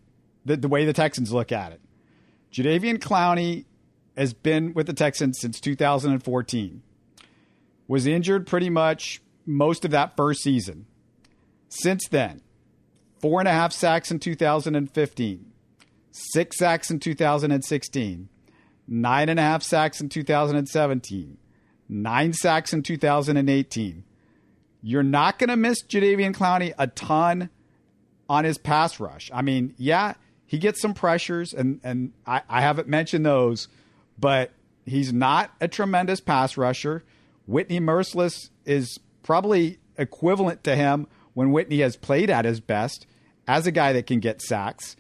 the, 0.45 0.57
the 0.57 0.69
way 0.69 0.85
the 0.85 0.93
Texans 0.93 1.33
look 1.33 1.53
at 1.53 1.73
it. 1.73 1.81
Jadeveon 2.53 2.99
Clowney 2.99 3.65
has 4.17 4.33
been 4.35 4.75
with 4.75 4.87
the 4.87 4.93
Texans 4.93 5.39
since 5.41 5.61
2014. 5.61 6.83
Was 7.87 8.07
injured 8.07 8.47
pretty 8.47 8.69
much 8.71 9.23
most 9.47 9.85
of 9.85 9.93
that 9.93 10.17
first 10.17 10.43
season. 10.43 10.87
Since 11.69 12.09
then, 12.09 12.41
four 13.21 13.41
and 13.41 13.49
a 13.49 13.53
half 13.53 13.73
sacks 13.73 14.11
in 14.11 14.19
2015, 14.19 15.53
six 16.11 16.59
sacks 16.59 16.91
in 16.91 16.99
2016, 16.99 18.29
nine 18.89 19.29
and 19.29 19.39
a 19.39 19.43
half 19.43 19.63
sacks 19.63 20.01
in 20.01 20.09
2017, 20.09 21.37
nine 21.89 22.33
sacks 22.33 22.73
in 22.73 22.83
2018. 22.83 24.05
You're 24.87 25.03
not 25.03 25.39
going 25.39 25.49
to 25.49 25.57
miss 25.57 25.83
Jadeveon 25.83 26.35
Clowney 26.35 26.75
a 26.79 26.87
ton 26.89 27.49
on 28.29 28.45
his 28.45 28.59
pass 28.59 29.01
rush. 29.01 29.31
I 29.33 29.41
mean, 29.41 29.75
yeah, 29.79 30.13
he 30.45 30.59
gets 30.59 30.79
some 30.83 30.93
pressures, 30.93 31.55
and 31.55 31.81
and 31.83 32.13
I, 32.27 32.43
I 32.51 32.61
haven't 32.61 32.87
mentioned 32.87 33.25
those, 33.25 33.69
but 34.19 34.53
he's 34.85 35.11
not 35.11 35.51
a 35.59 35.69
tremendous 35.69 36.21
pass 36.21 36.59
rusher. 36.59 37.03
Whitney 37.47 37.81
Mercilus 37.81 38.51
is 38.67 39.01
probably 39.23 39.79
equivalent 39.97 40.63
to 40.65 40.77
him 40.77 41.07
when 41.33 41.51
Whitney 41.51 41.79
has 41.79 41.97
played 41.97 42.29
at 42.29 42.45
his 42.45 42.61
best 42.61 43.07
as 43.49 43.67
a 43.67 43.73
guy 43.73 43.95
that 43.95 44.07
can 44.07 44.21
get 44.21 44.43
sacks. 44.43 44.97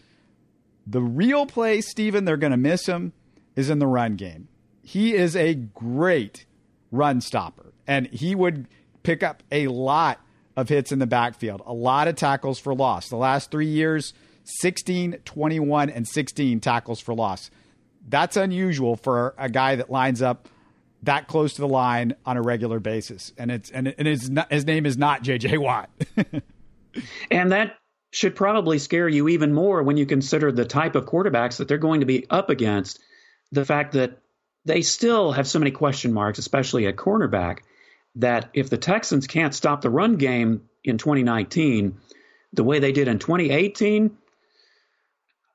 The 0.86 1.02
real 1.02 1.44
play, 1.44 1.82
Stephen, 1.82 2.24
they're 2.24 2.38
going 2.38 2.52
to 2.52 2.56
miss 2.56 2.86
him 2.86 3.12
is 3.54 3.68
in 3.68 3.80
the 3.80 3.86
run 3.86 4.16
game. 4.16 4.48
He 4.82 5.14
is 5.14 5.36
a 5.36 5.52
great 5.52 6.46
run 6.90 7.20
stopper, 7.20 7.74
and 7.86 8.06
he 8.06 8.34
would 8.34 8.66
pick 9.04 9.22
up 9.22 9.44
a 9.52 9.68
lot 9.68 10.20
of 10.56 10.68
hits 10.68 10.90
in 10.90 10.98
the 10.98 11.06
backfield, 11.06 11.62
a 11.64 11.72
lot 11.72 12.08
of 12.08 12.16
tackles 12.16 12.58
for 12.58 12.74
loss. 12.74 13.08
The 13.08 13.16
last 13.16 13.52
three 13.52 13.66
years, 13.66 14.12
16, 14.44 15.18
21, 15.24 15.90
and 15.90 16.08
16 16.08 16.60
tackles 16.60 17.00
for 17.00 17.14
loss. 17.14 17.50
That's 18.08 18.36
unusual 18.36 18.96
for 18.96 19.34
a 19.38 19.48
guy 19.48 19.76
that 19.76 19.90
lines 19.90 20.20
up 20.20 20.48
that 21.04 21.28
close 21.28 21.54
to 21.54 21.60
the 21.60 21.68
line 21.68 22.14
on 22.24 22.36
a 22.36 22.42
regular 22.42 22.80
basis. 22.80 23.32
And 23.38 23.50
it's 23.50 23.70
and, 23.70 23.94
and 23.98 24.08
it's 24.08 24.28
not, 24.28 24.50
his 24.50 24.64
name 24.64 24.86
is 24.86 24.96
not 24.96 25.22
JJ 25.22 25.58
Watt. 25.58 25.90
and 27.30 27.52
that 27.52 27.76
should 28.10 28.36
probably 28.36 28.78
scare 28.78 29.08
you 29.08 29.28
even 29.28 29.52
more 29.52 29.82
when 29.82 29.96
you 29.96 30.06
consider 30.06 30.52
the 30.52 30.64
type 30.64 30.94
of 30.94 31.04
quarterbacks 31.04 31.56
that 31.58 31.68
they're 31.68 31.78
going 31.78 32.00
to 32.00 32.06
be 32.06 32.28
up 32.30 32.48
against. 32.48 33.00
The 33.52 33.64
fact 33.64 33.92
that 33.92 34.18
they 34.64 34.82
still 34.82 35.32
have 35.32 35.46
so 35.46 35.58
many 35.58 35.72
question 35.72 36.12
marks, 36.12 36.38
especially 36.38 36.86
at 36.86 36.96
cornerback, 36.96 37.60
that 38.16 38.50
if 38.54 38.70
the 38.70 38.78
Texans 38.78 39.26
can't 39.26 39.54
stop 39.54 39.80
the 39.80 39.90
run 39.90 40.16
game 40.16 40.68
in 40.82 40.98
2019 40.98 41.98
the 42.52 42.64
way 42.64 42.78
they 42.78 42.92
did 42.92 43.08
in 43.08 43.18
2018, 43.18 44.16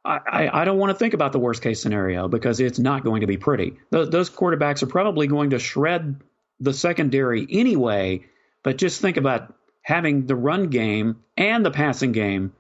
I, 0.04 0.50
I, 0.52 0.65
don't 0.65 0.78
want 0.78 0.91
to 0.91 0.98
think 0.98 1.13
about 1.13 1.34
the 1.34 1.39
worst 1.39 1.62
case 1.62 1.82
scenario 1.82 2.28
because 2.28 2.60
it's 2.60 2.80
not 2.80 3.04
going 3.04 3.22
to 3.22 3.28
be 3.28 3.38
pretty. 3.38 3.78
Those, 3.89 4.10
those 4.10 4.30
quarterbacks 4.30 4.82
are 4.82 4.88
probably 4.88 5.28
going 5.28 5.52
to 5.52 5.60
shred 5.60 6.22
the 6.60 6.74
secondary 6.74 7.45
anyway, 7.50 8.26
but 8.63 8.78
just 8.78 9.02
think 9.02 9.17
about 9.17 9.54
having 9.82 10.26
the 10.26 10.36
run 10.36 10.69
game 10.69 11.24
and 11.38 11.65
the 11.65 11.72
passing 11.72 12.12
game 12.12 12.54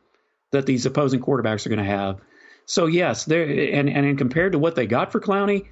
that 0.51 0.65
these 0.65 0.85
opposing 0.85 1.21
quarterbacks 1.21 1.65
are 1.65 1.69
going 1.69 1.79
to 1.79 1.85
have. 1.85 2.19
So 2.65 2.85
yes, 2.85 3.25
there 3.25 3.45
and 3.45 3.89
and 3.89 4.17
compared 4.17 4.51
to 4.51 4.59
what 4.59 4.75
they 4.75 4.85
got 4.85 5.11
for 5.11 5.19
Clowney, 5.19 5.67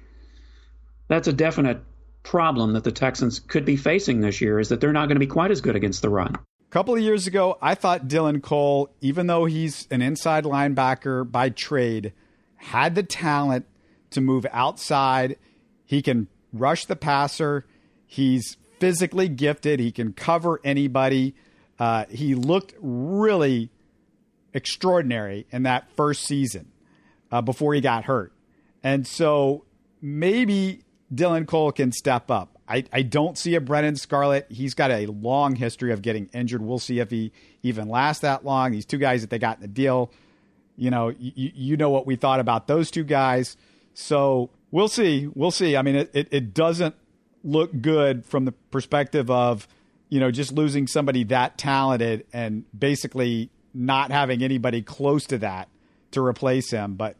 that's 1.06 1.28
a 1.28 1.32
definite 1.32 1.80
problem 2.28 2.74
that 2.74 2.84
the 2.84 2.92
Texans 2.92 3.40
could 3.40 3.64
be 3.64 3.74
facing 3.74 4.20
this 4.20 4.42
year 4.42 4.60
is 4.60 4.68
that 4.68 4.82
they're 4.82 4.92
not 4.92 5.06
going 5.06 5.16
to 5.16 5.20
be 5.20 5.26
quite 5.26 5.50
as 5.50 5.62
good 5.62 5.74
against 5.74 6.02
the 6.02 6.10
run. 6.10 6.34
A 6.34 6.70
couple 6.70 6.92
of 6.92 7.00
years 7.00 7.26
ago, 7.26 7.56
I 7.62 7.74
thought 7.74 8.06
Dylan 8.06 8.42
Cole, 8.42 8.90
even 9.00 9.28
though 9.28 9.46
he's 9.46 9.88
an 9.90 10.02
inside 10.02 10.44
linebacker 10.44 11.28
by 11.28 11.48
trade, 11.48 12.12
had 12.56 12.94
the 12.94 13.02
talent 13.02 13.64
to 14.10 14.20
move 14.20 14.44
outside. 14.52 15.38
He 15.86 16.02
can 16.02 16.28
rush 16.52 16.84
the 16.84 16.96
passer. 16.96 17.64
He's 18.06 18.58
physically 18.78 19.30
gifted. 19.30 19.80
He 19.80 19.90
can 19.90 20.12
cover 20.12 20.60
anybody. 20.62 21.34
Uh, 21.78 22.04
he 22.10 22.34
looked 22.34 22.74
really 22.78 23.70
extraordinary 24.52 25.46
in 25.50 25.62
that 25.62 25.90
first 25.92 26.24
season 26.24 26.70
uh, 27.32 27.40
before 27.40 27.72
he 27.72 27.80
got 27.80 28.04
hurt. 28.04 28.34
And 28.82 29.06
so 29.06 29.64
maybe 30.02 30.82
Dylan 31.12 31.46
Cole 31.46 31.72
can 31.72 31.92
step 31.92 32.30
up. 32.30 32.58
I, 32.68 32.84
I 32.92 33.02
don't 33.02 33.38
see 33.38 33.54
a 33.54 33.60
Brennan 33.60 33.96
Scarlett. 33.96 34.46
He's 34.50 34.74
got 34.74 34.90
a 34.90 35.06
long 35.06 35.56
history 35.56 35.92
of 35.92 36.02
getting 36.02 36.28
injured. 36.34 36.60
We'll 36.60 36.78
see 36.78 36.98
if 36.98 37.10
he 37.10 37.32
even 37.62 37.88
lasts 37.88 38.22
that 38.22 38.44
long. 38.44 38.72
These 38.72 38.84
two 38.84 38.98
guys 38.98 39.22
that 39.22 39.30
they 39.30 39.38
got 39.38 39.56
in 39.56 39.62
the 39.62 39.68
deal, 39.68 40.10
you 40.76 40.90
know, 40.90 41.08
you, 41.08 41.50
you 41.54 41.76
know 41.78 41.88
what 41.88 42.06
we 42.06 42.16
thought 42.16 42.40
about 42.40 42.66
those 42.66 42.90
two 42.90 43.04
guys. 43.04 43.56
So 43.94 44.50
we'll 44.70 44.88
see. 44.88 45.28
We'll 45.34 45.50
see. 45.50 45.76
I 45.76 45.82
mean, 45.82 45.96
it, 45.96 46.10
it, 46.12 46.28
it 46.30 46.54
doesn't 46.54 46.94
look 47.42 47.80
good 47.80 48.26
from 48.26 48.44
the 48.44 48.52
perspective 48.52 49.30
of, 49.30 49.66
you 50.10 50.20
know, 50.20 50.30
just 50.30 50.52
losing 50.52 50.86
somebody 50.86 51.24
that 51.24 51.56
talented 51.56 52.26
and 52.32 52.64
basically 52.78 53.50
not 53.72 54.10
having 54.10 54.42
anybody 54.42 54.82
close 54.82 55.24
to 55.26 55.38
that 55.38 55.68
to 56.10 56.24
replace 56.24 56.70
him. 56.70 56.94
But 56.94 57.16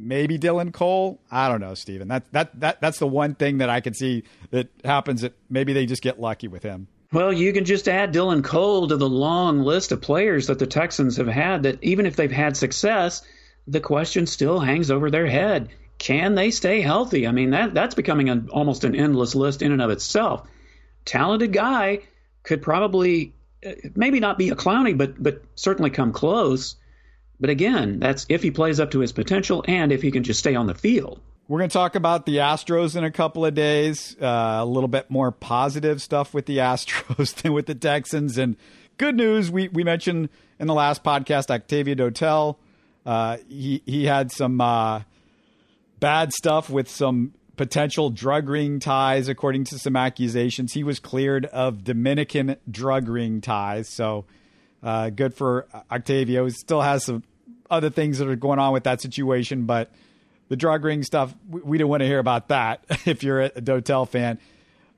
maybe 0.00 0.38
Dylan 0.38 0.72
Cole. 0.72 1.20
I 1.30 1.48
don't 1.48 1.60
know, 1.60 1.74
Stephen. 1.74 2.08
That 2.08 2.30
that 2.32 2.58
that 2.60 2.80
that's 2.80 2.98
the 2.98 3.06
one 3.06 3.34
thing 3.34 3.58
that 3.58 3.70
I 3.70 3.80
can 3.80 3.94
see 3.94 4.24
that 4.50 4.68
happens 4.84 5.20
that 5.20 5.34
maybe 5.48 5.72
they 5.72 5.86
just 5.86 6.02
get 6.02 6.20
lucky 6.20 6.48
with 6.48 6.62
him. 6.62 6.88
Well, 7.12 7.32
you 7.32 7.52
can 7.52 7.64
just 7.64 7.88
add 7.88 8.14
Dylan 8.14 8.44
Cole 8.44 8.88
to 8.88 8.96
the 8.96 9.08
long 9.08 9.60
list 9.60 9.90
of 9.90 10.00
players 10.00 10.46
that 10.46 10.60
the 10.60 10.66
Texans 10.66 11.16
have 11.16 11.26
had 11.26 11.64
that 11.64 11.82
even 11.82 12.06
if 12.06 12.14
they've 12.14 12.30
had 12.30 12.56
success, 12.56 13.22
the 13.66 13.80
question 13.80 14.26
still 14.26 14.60
hangs 14.60 14.90
over 14.90 15.10
their 15.10 15.26
head. 15.26 15.70
Can 15.98 16.34
they 16.34 16.50
stay 16.50 16.80
healthy? 16.80 17.26
I 17.26 17.32
mean, 17.32 17.50
that 17.50 17.74
that's 17.74 17.94
becoming 17.94 18.30
an, 18.30 18.48
almost 18.50 18.84
an 18.84 18.94
endless 18.94 19.34
list 19.34 19.60
in 19.60 19.72
and 19.72 19.82
of 19.82 19.90
itself. 19.90 20.48
Talented 21.04 21.52
guy 21.52 22.00
could 22.42 22.62
probably 22.62 23.34
uh, 23.66 23.72
maybe 23.94 24.20
not 24.20 24.38
be 24.38 24.50
a 24.50 24.54
Clowney, 24.56 24.96
but 24.96 25.22
but 25.22 25.42
certainly 25.56 25.90
come 25.90 26.12
close. 26.12 26.76
But 27.40 27.50
again, 27.50 27.98
that's 27.98 28.26
if 28.28 28.42
he 28.42 28.50
plays 28.50 28.78
up 28.78 28.90
to 28.92 29.00
his 29.00 29.12
potential 29.12 29.64
and 29.66 29.90
if 29.90 30.02
he 30.02 30.10
can 30.10 30.22
just 30.22 30.38
stay 30.38 30.54
on 30.54 30.66
the 30.66 30.74
field. 30.74 31.20
We're 31.48 31.58
going 31.58 31.70
to 31.70 31.74
talk 31.74 31.96
about 31.96 32.26
the 32.26 32.36
Astros 32.36 32.94
in 32.94 33.02
a 33.02 33.10
couple 33.10 33.44
of 33.44 33.54
days. 33.54 34.16
Uh, 34.20 34.58
a 34.60 34.64
little 34.64 34.88
bit 34.88 35.10
more 35.10 35.32
positive 35.32 36.00
stuff 36.00 36.32
with 36.32 36.46
the 36.46 36.58
Astros 36.58 37.34
than 37.34 37.52
with 37.52 37.66
the 37.66 37.74
Texans. 37.74 38.38
And 38.38 38.56
good 38.98 39.16
news, 39.16 39.50
we, 39.50 39.68
we 39.68 39.82
mentioned 39.82 40.28
in 40.60 40.66
the 40.68 40.74
last 40.74 41.02
podcast 41.02 41.50
Octavio 41.50 41.94
Dotel. 41.94 42.56
Uh, 43.04 43.38
he, 43.48 43.82
he 43.86 44.04
had 44.04 44.30
some 44.30 44.60
uh, 44.60 45.00
bad 45.98 46.32
stuff 46.32 46.70
with 46.70 46.88
some 46.88 47.32
potential 47.56 48.10
drug 48.10 48.48
ring 48.48 48.78
ties, 48.78 49.28
according 49.28 49.64
to 49.64 49.78
some 49.78 49.96
accusations. 49.96 50.72
He 50.72 50.84
was 50.84 51.00
cleared 51.00 51.46
of 51.46 51.84
Dominican 51.84 52.56
drug 52.70 53.08
ring 53.08 53.40
ties. 53.40 53.88
So 53.88 54.24
uh, 54.82 55.10
good 55.10 55.34
for 55.34 55.66
Octavio. 55.90 56.44
He 56.44 56.50
still 56.52 56.80
has 56.80 57.04
some 57.04 57.22
other 57.70 57.90
things 57.90 58.18
that 58.18 58.28
are 58.28 58.36
going 58.36 58.58
on 58.58 58.72
with 58.72 58.84
that 58.84 59.00
situation, 59.00 59.64
but 59.64 59.90
the 60.48 60.56
drug 60.56 60.84
ring 60.84 61.02
stuff, 61.02 61.34
we, 61.48 61.60
we 61.60 61.78
don't 61.78 61.88
want 61.88 62.00
to 62.00 62.06
hear 62.06 62.18
about 62.18 62.48
that 62.48 62.84
if 63.06 63.22
you're 63.22 63.40
a 63.42 63.50
Dotel 63.50 64.08
fan. 64.08 64.38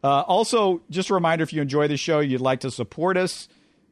Uh, 0.03 0.23
also, 0.23 0.81
just 0.91 1.11
a 1.11 1.15
reminder 1.15 1.45
if 1.45 1.53
you 1.53 1.63
enjoy 1.63 1.87
the 1.87 1.97
show, 1.97 2.19
you'd 2.19 2.41
like 2.41 2.61
to 2.61 2.71
support 2.71 3.17
us, 3.17 3.49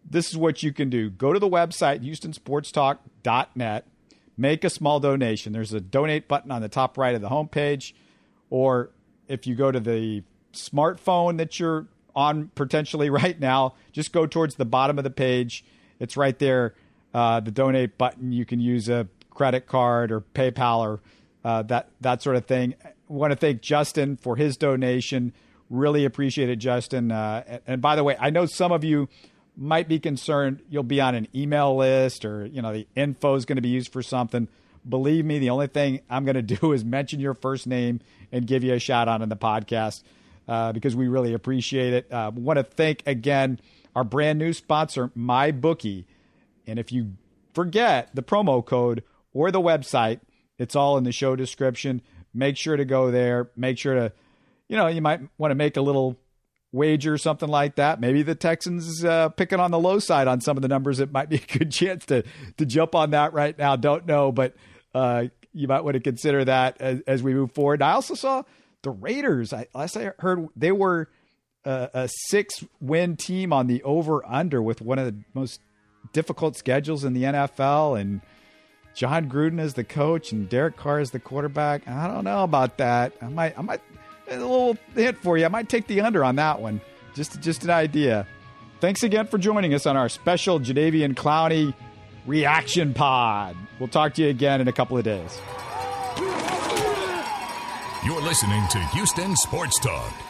this 0.09 0.31
is 0.31 0.37
what 0.37 0.63
you 0.63 0.73
can 0.73 0.91
do. 0.91 1.11
Go 1.11 1.33
to 1.33 1.39
the 1.39 1.49
website, 1.49 2.05
houstonsportstalk.net, 2.05 3.87
make 4.37 4.65
a 4.65 4.71
small 4.71 4.99
donation. 4.99 5.53
There's 5.53 5.73
a 5.73 5.81
donate 5.81 6.27
button 6.27 6.51
on 6.51 6.63
the 6.63 6.69
top 6.69 6.99
right 6.99 7.15
of 7.15 7.21
the 7.21 7.29
homepage, 7.29 7.93
or 8.49 8.91
if 9.29 9.47
you 9.47 9.55
go 9.55 9.71
to 9.71 9.79
the 9.79 10.25
smartphone 10.53 11.37
that 11.37 11.61
you're 11.61 11.87
on 12.17 12.49
potentially 12.55 13.11
right 13.11 13.39
now, 13.39 13.75
just 13.93 14.13
go 14.13 14.27
towards 14.27 14.57
the 14.57 14.65
bottom 14.65 14.99
of 14.99 15.05
the 15.05 15.11
page. 15.11 15.65
It's 16.01 16.17
right 16.17 16.39
there 16.39 16.75
uh, 17.15 17.41
the 17.41 17.51
donate 17.51 17.99
button. 17.99 18.33
You 18.33 18.45
can 18.45 18.61
use 18.61 18.89
a 18.89 19.09
credit 19.31 19.67
card 19.67 20.13
or 20.13 20.21
PayPal 20.21 20.81
or 20.81 21.01
uh, 21.45 21.63
that 21.63 21.89
that 22.01 22.23
sort 22.23 22.37
of 22.37 22.47
thing. 22.47 22.75
I 22.85 22.93
want 23.09 23.33
to 23.33 23.37
thank 23.37 23.63
Justin 23.63 24.17
for 24.17 24.37
his 24.37 24.57
donation. 24.57 25.33
Really 25.69 26.05
appreciate 26.05 26.49
it, 26.49 26.57
Justin. 26.57 27.13
Uh, 27.13 27.61
and, 27.67 27.81
by 27.81 27.97
the 27.97 28.05
way, 28.05 28.17
I 28.19 28.31
know 28.31 28.47
some 28.47 28.73
of 28.73 28.85
you 28.85 29.09
might 29.57 29.89
be 29.89 29.99
concerned 29.99 30.61
you'll 30.71 30.83
be 30.83 31.01
on 31.01 31.15
an 31.15 31.29
email 31.35 31.77
list 31.77 32.25
or 32.25 32.47
you 32.47 32.63
know 32.63 32.73
the 32.73 32.87
info 32.95 33.35
is 33.35 33.45
going 33.45 33.57
to 33.57 33.63
be 33.63 33.69
used 33.69 33.93
for 33.93 34.03
something. 34.03 34.49
Believe 34.89 35.25
me, 35.25 35.39
the 35.39 35.51
only 35.51 35.67
thing 35.67 36.01
I'm 36.09 36.25
going 36.25 36.35
to 36.43 36.43
do 36.43 36.73
is 36.73 36.85
mention 36.85 37.21
your 37.21 37.35
first 37.35 37.67
name 37.67 38.01
and 38.33 38.47
give 38.47 38.65
you 38.65 38.75
a 38.75 38.79
shout 38.79 39.09
out 39.09 39.23
in 39.23 39.29
the 39.29 39.37
podcast 39.37 40.03
uh, 40.49 40.73
because 40.73 40.95
we 40.97 41.09
really 41.09 41.35
appreciate 41.35 41.93
it. 41.93 42.13
Uh, 42.13 42.31
want 42.35 42.59
to 42.59 42.63
thank 42.63 43.03
again 43.07 43.61
our 43.95 44.05
brand 44.05 44.39
new 44.39 44.53
sponsor, 44.53 45.09
MyBookie. 45.17 46.05
And 46.67 46.79
if 46.79 46.93
you 46.93 47.13
forget 47.55 48.15
the 48.15 48.23
promo 48.23 48.65
code 48.65 49.03
or 49.33 49.51
the 49.51 49.61
website, 49.61 50.21
it's 50.59 50.77
all 50.77 50.99
in 50.99 51.05
the 51.05 51.13
show 51.13 51.37
description. 51.37 52.03
Make 52.35 52.57
sure 52.57 52.77
to 52.77 52.85
go 52.85 53.11
there. 53.11 53.51
Make 53.57 53.79
sure 53.79 53.95
to, 53.95 54.13
you 54.69 54.77
know, 54.77 54.87
you 54.87 55.01
might 55.01 55.21
want 55.39 55.51
to 55.51 55.55
make 55.55 55.77
a 55.77 55.83
little 55.83 56.19
wager, 56.73 57.15
or 57.15 57.19
something 57.19 57.49
like 57.49 57.77
that. 57.77 58.01
Maybe 58.01 58.23
the 58.23 58.35
Texans 58.35 59.05
uh, 59.05 59.31
picking 59.31 59.61
on 59.61 59.71
the 59.71 59.79
low 59.79 59.99
side 59.99 60.29
on 60.29 60.41
some 60.41 60.57
of 60.57 60.63
the 60.63 60.69
numbers. 60.69 61.01
It 61.01 61.11
might 61.11 61.29
be 61.29 61.37
a 61.37 61.59
good 61.59 61.73
chance 61.73 62.07
to 62.07 62.23
to 62.59 62.67
jump 62.67 62.95
on 62.95 63.11
that 63.11 63.33
right 63.33 63.57
now. 63.59 63.77
Don't 63.77 64.07
know, 64.07 64.31
but 64.33 64.55
uh, 64.95 65.25
you 65.53 65.67
might 65.67 65.83
want 65.83 65.95
to 65.95 66.01
consider 66.01 66.45
that 66.45 66.81
as, 66.81 67.01
as, 67.07 67.23
we 67.23 67.35
move 67.35 67.53
forward. 67.53 67.83
I 67.83 67.93
also 67.93 68.15
saw 68.15 68.43
the 68.83 68.91
Raiders. 68.91 69.53
I, 69.53 69.67
last 69.75 69.97
I 69.97 70.13
heard 70.19 70.49
they 70.57 70.73
were 70.73 71.09
a 71.65 72.09
six 72.29 72.65
win 72.81 73.17
team 73.17 73.53
on 73.53 73.67
the 73.67 73.83
over 73.83 74.25
under 74.27 74.63
with 74.63 74.81
one 74.81 74.99
of 74.99 75.07
the 75.07 75.23
most 75.35 75.61
difficult 76.13 76.57
schedules 76.57 77.05
in 77.05 77.13
the 77.13 77.25
NFL 77.25 78.01
and 78.01 78.21
Jon 78.95 79.31
Gruden 79.31 79.61
is 79.61 79.75
the 79.75 79.85
coach 79.85 80.33
and 80.33 80.49
Derek 80.49 80.77
Carr 80.77 81.01
is 81.01 81.11
the 81.11 81.21
quarterback. 81.21 81.87
I 81.89 82.07
don't 82.09 82.25
know 82.25 82.43
about 82.45 82.79
that. 82.79 83.13
I 83.23 83.29
might, 83.29 83.59
I 83.59 83.63
might, 83.63 83.81
a 84.29 84.39
little 84.39 84.77
hint 84.95 85.19
for 85.19 85.39
you. 85.39 85.45
I 85.45 85.49
might 85.49 85.69
take 85.69 85.87
the 85.87 86.01
under 86.01 86.25
on 86.25 86.37
that 86.37 86.61
one. 86.61 86.81
Just, 87.15 87.41
just 87.41 87.65
an 87.65 87.71
idea. 87.71 88.27
Thanks 88.81 89.03
again 89.03 89.27
for 89.27 89.39
joining 89.39 89.75
us 89.75 89.87
on 89.87 89.97
our 89.97 90.09
special 90.09 90.59
Jadeveon 90.61 91.15
Clowney 91.15 91.75
reaction 92.27 92.95
pod. 92.95 93.57
We'll 93.79 93.89
talk 93.89 94.15
to 94.15 94.23
you 94.23 94.29
again 94.29 94.61
in 94.61 94.69
a 94.69 94.73
couple 94.73 94.97
of 94.97 95.05
days. 95.05 95.39
You're 98.05 98.23
listening 98.23 98.67
to 98.71 98.79
Houston 98.95 99.37
Sports 99.37 99.79
Talk. 99.81 100.30